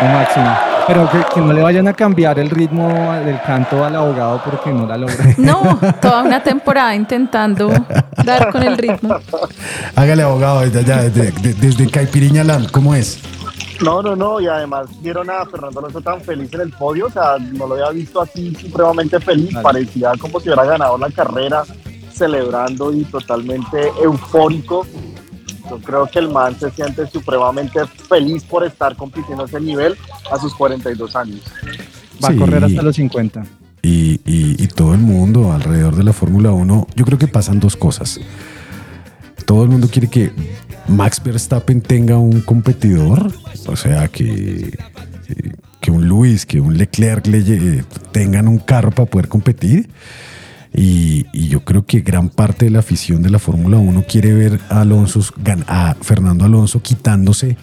[0.00, 0.46] Lo máximo.
[0.86, 2.88] Pero que, que no le vayan a cambiar el ritmo
[3.24, 5.16] del canto al abogado porque no la logra.
[5.38, 7.70] No, toda una temporada intentando
[8.24, 9.16] dar con el ritmo.
[9.96, 13.18] Hágale abogado desde allá, desde, de- desde Caipiriña Land, ¿cómo es?
[13.82, 17.10] No, no, no, y además vieron a Fernando Alonso tan feliz en el podio, o
[17.10, 21.62] sea, no lo había visto así supremamente feliz, parecía como si hubiera ganado la carrera,
[22.10, 24.86] celebrando y totalmente eufórico.
[25.70, 29.94] Yo creo que el man se siente supremamente feliz por estar compitiendo a ese nivel
[30.30, 31.40] a sus 42 años.
[32.24, 32.38] Va a Sí.
[32.38, 33.44] correr hasta los 50.
[33.82, 37.60] Y, y- y todo el mundo alrededor de la Fórmula 1, yo creo que pasan
[37.60, 38.20] dos cosas.
[39.44, 40.32] Todo el mundo quiere que
[40.88, 43.30] Max Verstappen tenga un competidor,
[43.66, 44.76] o sea, que,
[45.80, 49.88] que un Luis, que un Leclerc le lle- tengan un carro para poder competir.
[50.76, 54.34] Y, y yo creo que gran parte de la afición de la Fórmula 1 quiere
[54.34, 55.20] ver a Alonso,
[55.66, 57.56] a Fernando Alonso quitándose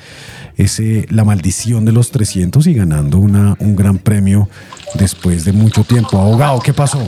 [0.58, 4.50] ese, la maldición de los 300 y ganando una, un gran premio
[4.96, 6.20] después de mucho tiempo.
[6.20, 7.06] Abogado, ¿qué pasó?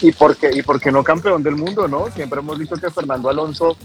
[0.00, 2.06] ¿Y por, qué, ¿Y por qué no campeón del mundo, no?
[2.14, 3.76] Siempre hemos visto que Fernando Alonso,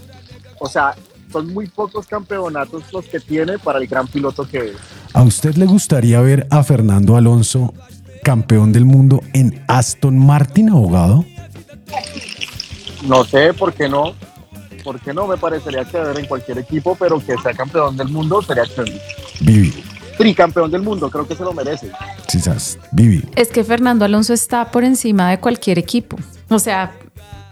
[0.58, 0.94] o sea,
[1.30, 4.76] son muy pocos campeonatos los que tiene para el gran piloto que es.
[5.14, 7.72] ¿A usted le gustaría ver a Fernando Alonso
[8.22, 11.24] campeón del mundo en Aston Martin, abogado?
[13.06, 14.14] No sé por qué no.
[14.84, 15.26] ¿Por qué no?
[15.26, 19.00] Me parecería que ver en cualquier equipo, pero que sea campeón del mundo sería excelente.
[19.40, 19.84] Vivi,
[20.18, 21.90] Tricampeón del mundo, creo que se lo merece.
[22.28, 23.24] quizás, Vivi.
[23.36, 26.16] Es que Fernando Alonso está por encima de cualquier equipo.
[26.48, 26.92] O sea,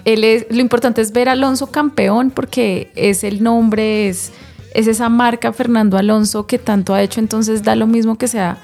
[0.05, 4.33] él es, lo importante es ver a Alonso campeón porque es el nombre, es,
[4.75, 8.59] es esa marca Fernando Alonso que tanto ha hecho, entonces da lo mismo que sea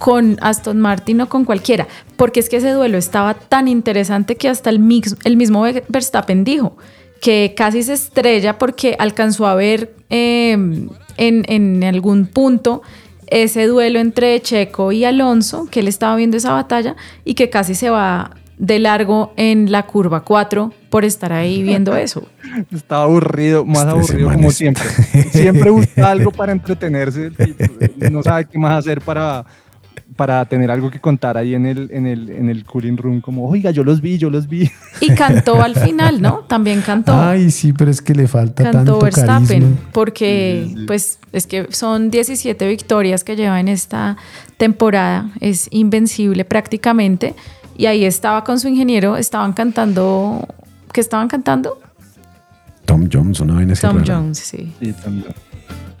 [0.00, 1.86] con Aston Martin o con cualquiera,
[2.16, 5.84] porque es que ese duelo estaba tan interesante que hasta el, mix- el mismo Ve-
[5.88, 6.76] Verstappen dijo
[7.20, 10.88] que casi se estrella porque alcanzó a ver eh, en,
[11.48, 12.80] en algún punto
[13.26, 16.96] ese duelo entre Checo y Alonso, que él estaba viendo esa batalla
[17.26, 21.94] y que casi se va de largo en la curva 4 por estar ahí viendo
[22.06, 22.26] eso.
[22.74, 24.84] Está aburrido, más Este aburrido como siempre.
[25.30, 27.26] Siempre busca algo para entretenerse.
[27.26, 27.64] el tipo,
[28.10, 29.44] No sabe qué más hacer para,
[30.20, 33.22] para tener algo que contar ahí en el, en el, en el cooling room.
[33.22, 34.70] Como, oiga, yo los vi, yo los vi.
[35.00, 36.40] Y cantó al final, ¿no?
[36.40, 37.18] También cantó.
[37.18, 39.90] Ay, sí, pero es que le falta cantó tanto Verstappen, carisma.
[39.92, 44.18] porque pues es que son 17 victorias que lleva en esta
[44.58, 47.34] temporada, es invencible prácticamente,
[47.78, 50.46] y ahí estaba con su ingeniero, estaban cantando,
[50.92, 51.80] ¿qué estaban cantando?
[52.84, 54.16] Tom Jones, una vaina Tom rara.
[54.16, 54.70] Jones, sí.
[54.82, 55.32] Sí, también.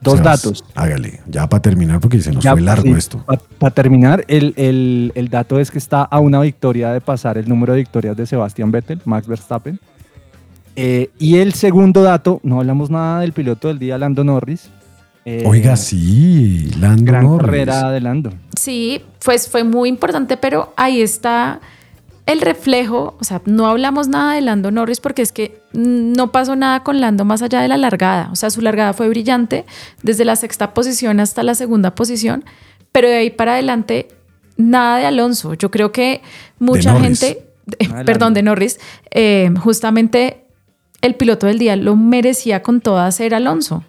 [0.02, 0.64] Dos Sebas, datos.
[0.74, 3.24] Hágale, ya para terminar, porque se nos fue largo esto.
[3.58, 7.48] Para terminar, el, el- el dato es que está a una victoria de pasar el
[7.48, 9.78] número de victorias de Sebastián Vettel, Max Verstappen.
[10.76, 14.70] Eh, y el segundo dato, no hablamos nada del piloto del día, Lando Norris.
[15.26, 17.44] Eh, Oiga, sí, Lando gran Norris.
[17.46, 18.32] carrera de Lando.
[18.58, 21.60] Sí, pues fue muy importante, pero ahí está
[22.32, 23.16] el reflejo.
[23.20, 27.00] O sea, no hablamos nada de Lando Norris porque es que no pasó nada con
[27.00, 28.28] Lando más allá de la largada.
[28.32, 29.64] O sea, su largada fue brillante
[30.02, 32.44] desde la sexta posición hasta la segunda posición,
[32.92, 34.08] pero de ahí para adelante
[34.56, 35.54] nada de Alonso.
[35.54, 36.22] Yo creo que
[36.58, 37.46] mucha gente,
[37.78, 38.78] eh, perdón, de Norris,
[39.10, 40.44] eh, justamente
[41.02, 43.84] el piloto del día lo merecía con toda ser Alonso.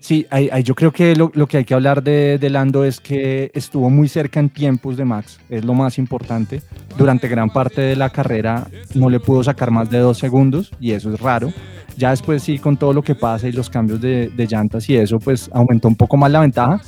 [0.00, 2.84] Sí, ahí- ahí yo creo que lo, lo que hay que hablar de, de Lando
[2.84, 6.62] es que estuvo muy cerca en tiempos de Max, es lo más importante.
[6.96, 10.92] Durante gran parte de la carrera no le pudo sacar más de dos segundos y
[10.92, 11.52] eso es raro.
[11.98, 14.96] Ya después sí, con todo lo que pasa y los cambios de, de llantas y
[14.96, 16.80] eso, pues aumentó un poco más la ventaja.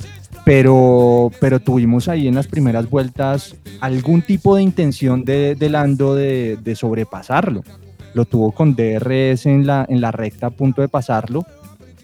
[0.43, 6.15] Pero, pero tuvimos ahí en las primeras vueltas algún tipo de intención de, de Lando
[6.15, 7.63] de sobrepasarlo.
[8.13, 11.45] Lo tuvo con DRS en la, en la recta a punto de pasarlo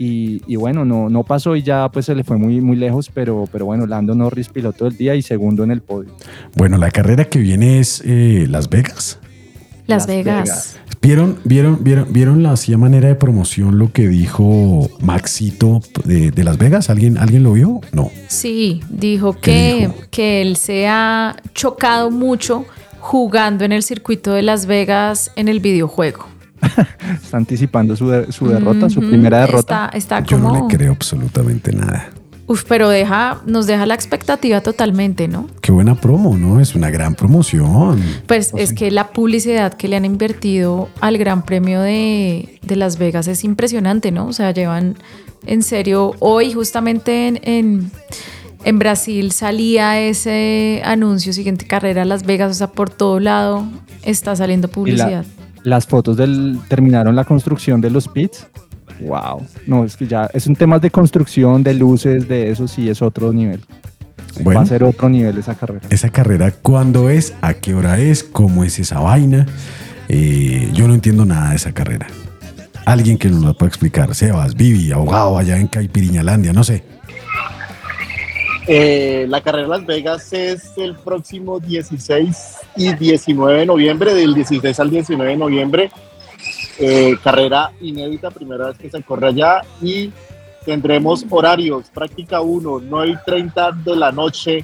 [0.02, 3.12] y, y bueno, no, no pasó y ya pues se le fue muy, muy lejos,
[3.14, 6.16] pero, pero bueno, Lando Norris piloto del día y segundo en el podio.
[6.56, 9.20] Bueno, la carrera que viene es eh, Las Vegas.
[9.88, 10.80] Las, Vegas.
[11.02, 16.32] ¿Vieron, vieron, vieron, vieron la así a manera de promoción lo que dijo Maxito de,
[16.32, 16.90] de Las Vegas?
[16.90, 17.82] ¿Alguien, ¿Alguien lo vio?
[17.92, 18.10] No.
[18.28, 22.66] Sí, dijo que, que él se ha chocado mucho
[23.00, 26.39] jugando en el circuito de Las Vegas en el videojuego.
[27.24, 29.86] Está anticipando su, de- su derrota, su primera derrota.
[29.94, 32.10] Está, está Yo no le creo absolutamente nada.
[32.48, 35.46] Uf, pero deja, nos deja la expectativa totalmente, ¿no?
[35.62, 36.60] Qué buena promo, ¿no?
[36.60, 38.02] Es una gran promoción.
[38.26, 42.98] Pues es que la publicidad que le han invertido al Gran Premio de, de Las
[42.98, 44.26] Vegas es impresionante, ¿no?
[44.26, 44.96] O sea, llevan
[45.46, 47.92] en serio, hoy justamente en, en,
[48.64, 53.64] en Brasil salía ese anuncio, siguiente carrera a Las Vegas, o sea, por todo lado
[54.02, 55.26] está saliendo Y la- publicidad.
[55.64, 58.48] Las fotos del terminaron la construcción de los pits.
[59.02, 59.46] Wow.
[59.66, 63.02] No, es que ya es un tema de construcción, de luces, de eso sí es
[63.02, 63.62] otro nivel.
[64.42, 64.60] Bueno.
[64.60, 65.82] Va a ser otro nivel esa carrera.
[65.90, 67.34] Esa carrera, ¿cuándo es?
[67.42, 68.24] ¿A qué hora es?
[68.24, 69.46] ¿Cómo es esa vaina?
[70.08, 72.08] Eh, yo no entiendo nada de esa carrera.
[72.86, 74.16] Alguien que nos la pueda explicar.
[74.16, 76.84] Sebas, Vivi, abogado allá en Caipiriñalandia, no sé.
[78.72, 84.80] Eh, la carrera Las Vegas es el próximo 16 y 19 de noviembre, del 16
[84.80, 85.92] al 19 de noviembre.
[86.78, 90.12] Eh, carrera inédita, primera vez que se corre allá y
[90.66, 91.90] tendremos horarios.
[91.92, 94.64] Práctica 1, 9 y 30 de la noche,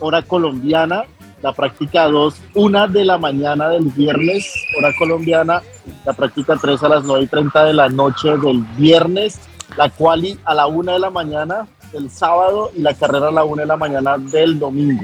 [0.00, 1.04] hora colombiana.
[1.40, 5.62] La práctica 2, 1 de la mañana del viernes, hora colombiana.
[6.04, 9.38] La práctica 3 a las 9 y 30 de la noche del viernes.
[9.76, 13.44] La quali a la 1 de la mañana del sábado y la carrera a la
[13.44, 15.02] 1 de la mañana del domingo.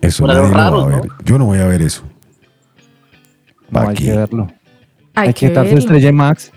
[0.00, 1.02] Eso lo va a raros, ver.
[1.24, 2.02] Yo no voy a ver eso.
[3.70, 4.04] No, ¿Pa' hay qué?
[4.04, 4.46] que verlo.
[5.14, 6.52] Hay Hay que quitar su estrella Max.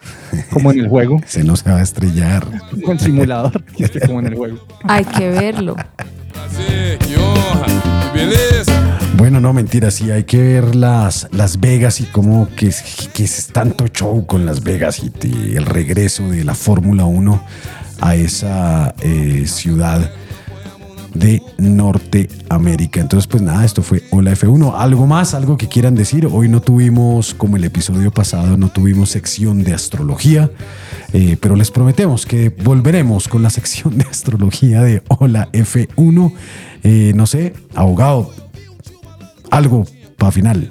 [0.52, 1.20] Como en el juego.
[1.26, 2.46] Se no se va a estrellar.
[2.84, 3.62] Con simulador.
[4.06, 4.58] como en el juego.
[4.84, 5.76] Hay que verlo.
[9.16, 13.24] Bueno, no, mentira, sí, hay que ver las, las Vegas y cómo que es, que
[13.24, 17.44] es tanto show con Las Vegas y te- el regreso de la Fórmula 1
[18.00, 20.10] a esa eh, ciudad
[21.14, 23.00] de Norteamérica.
[23.00, 24.74] Entonces, pues nada, esto fue Hola F1.
[24.76, 25.34] ¿Algo más?
[25.34, 26.26] ¿Algo que quieran decir?
[26.30, 30.50] Hoy no tuvimos, como el episodio pasado, no tuvimos sección de astrología,
[31.12, 36.32] eh, pero les prometemos que volveremos con la sección de astrología de Hola F1.
[36.82, 38.30] Eh, no sé, abogado,
[39.50, 39.84] algo
[40.16, 40.70] para final.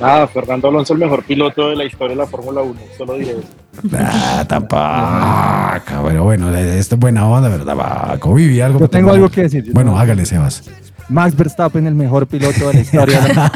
[0.00, 3.32] Nada, Fernando Alonso el mejor piloto de la historia de la Fórmula 1, solo diré
[3.32, 3.57] eso.
[3.98, 6.08] Ah, tampoco.
[6.08, 7.76] Pero bueno, esto es buena onda, ¿verdad?
[7.76, 8.34] Vaco?
[8.34, 9.70] Vivi, algo Yo tengo algo que decir.
[9.72, 10.64] Bueno, hágale, Sebas.
[11.08, 13.52] Max Verstappen, el mejor piloto de la historia.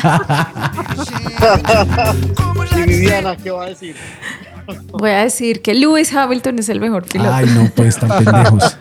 [2.76, 3.94] y Viviana, ¿qué va a decir?
[4.92, 7.32] Voy a decir que Lewis Hamilton es el mejor piloto.
[7.32, 8.78] Ay, no, pues tan pendejos.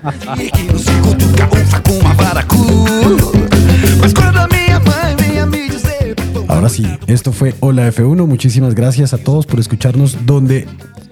[6.47, 8.27] Ahora sí, esto fue Hola F1.
[8.27, 10.67] Muchísimas gracias a todos por escucharnos donde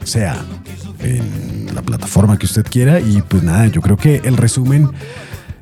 [0.06, 0.43] sea,
[1.00, 3.00] en la plataforma que usted quiera.
[3.00, 4.89] Y pues nada, yo creo que el resumen,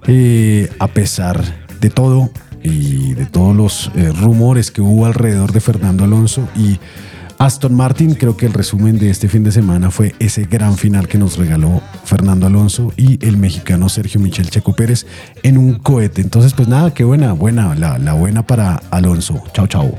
[0.08, 1.44] eh, a pesar
[1.80, 2.32] de todo
[2.64, 6.80] y de todos los eh, rumores que hubo alrededor de Fernando Alonso y
[7.38, 11.08] Aston Martin, creo que el resumen de este fin de semana fue ese gran final
[11.08, 15.06] que nos regaló Fernando Alonso y el mexicano Sergio Michel Checo Pérez
[15.44, 16.22] en un cohete.
[16.22, 19.44] Entonces, pues nada, qué buena, buena, la, la buena para Alonso.
[19.54, 19.96] Chao, chao.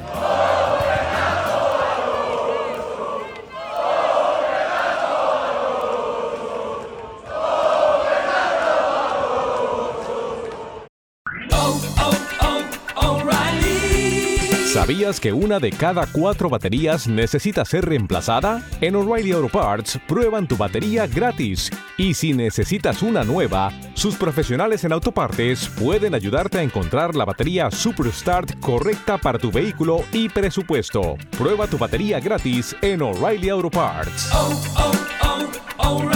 [14.88, 18.62] ¿Sabías que una de cada cuatro baterías necesita ser reemplazada?
[18.80, 21.70] En O'Reilly Auto Parts prueban tu batería gratis.
[21.98, 27.70] Y si necesitas una nueva, sus profesionales en autopartes pueden ayudarte a encontrar la batería
[27.70, 31.18] Superstart correcta para tu vehículo y presupuesto.
[31.36, 34.30] Prueba tu batería gratis en O'Reilly Auto Parts.
[34.32, 34.92] Oh, oh,
[35.84, 36.08] oh,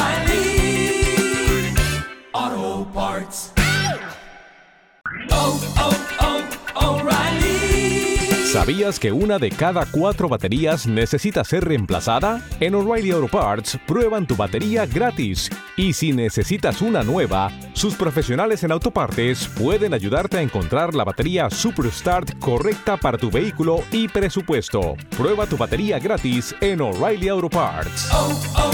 [8.52, 12.46] ¿Sabías que una de cada cuatro baterías necesita ser reemplazada?
[12.60, 15.48] En O'Reilly Auto Parts prueban tu batería gratis.
[15.74, 21.48] Y si necesitas una nueva, sus profesionales en autopartes pueden ayudarte a encontrar la batería
[21.48, 24.96] Superstart correcta para tu vehículo y presupuesto.
[25.16, 28.10] Prueba tu batería gratis en O'Reilly Auto Parts.
[28.12, 28.70] Oh, oh,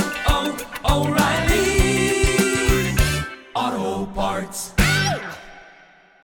[0.82, 2.96] oh, O'Reilly.
[3.54, 4.77] Auto Parts.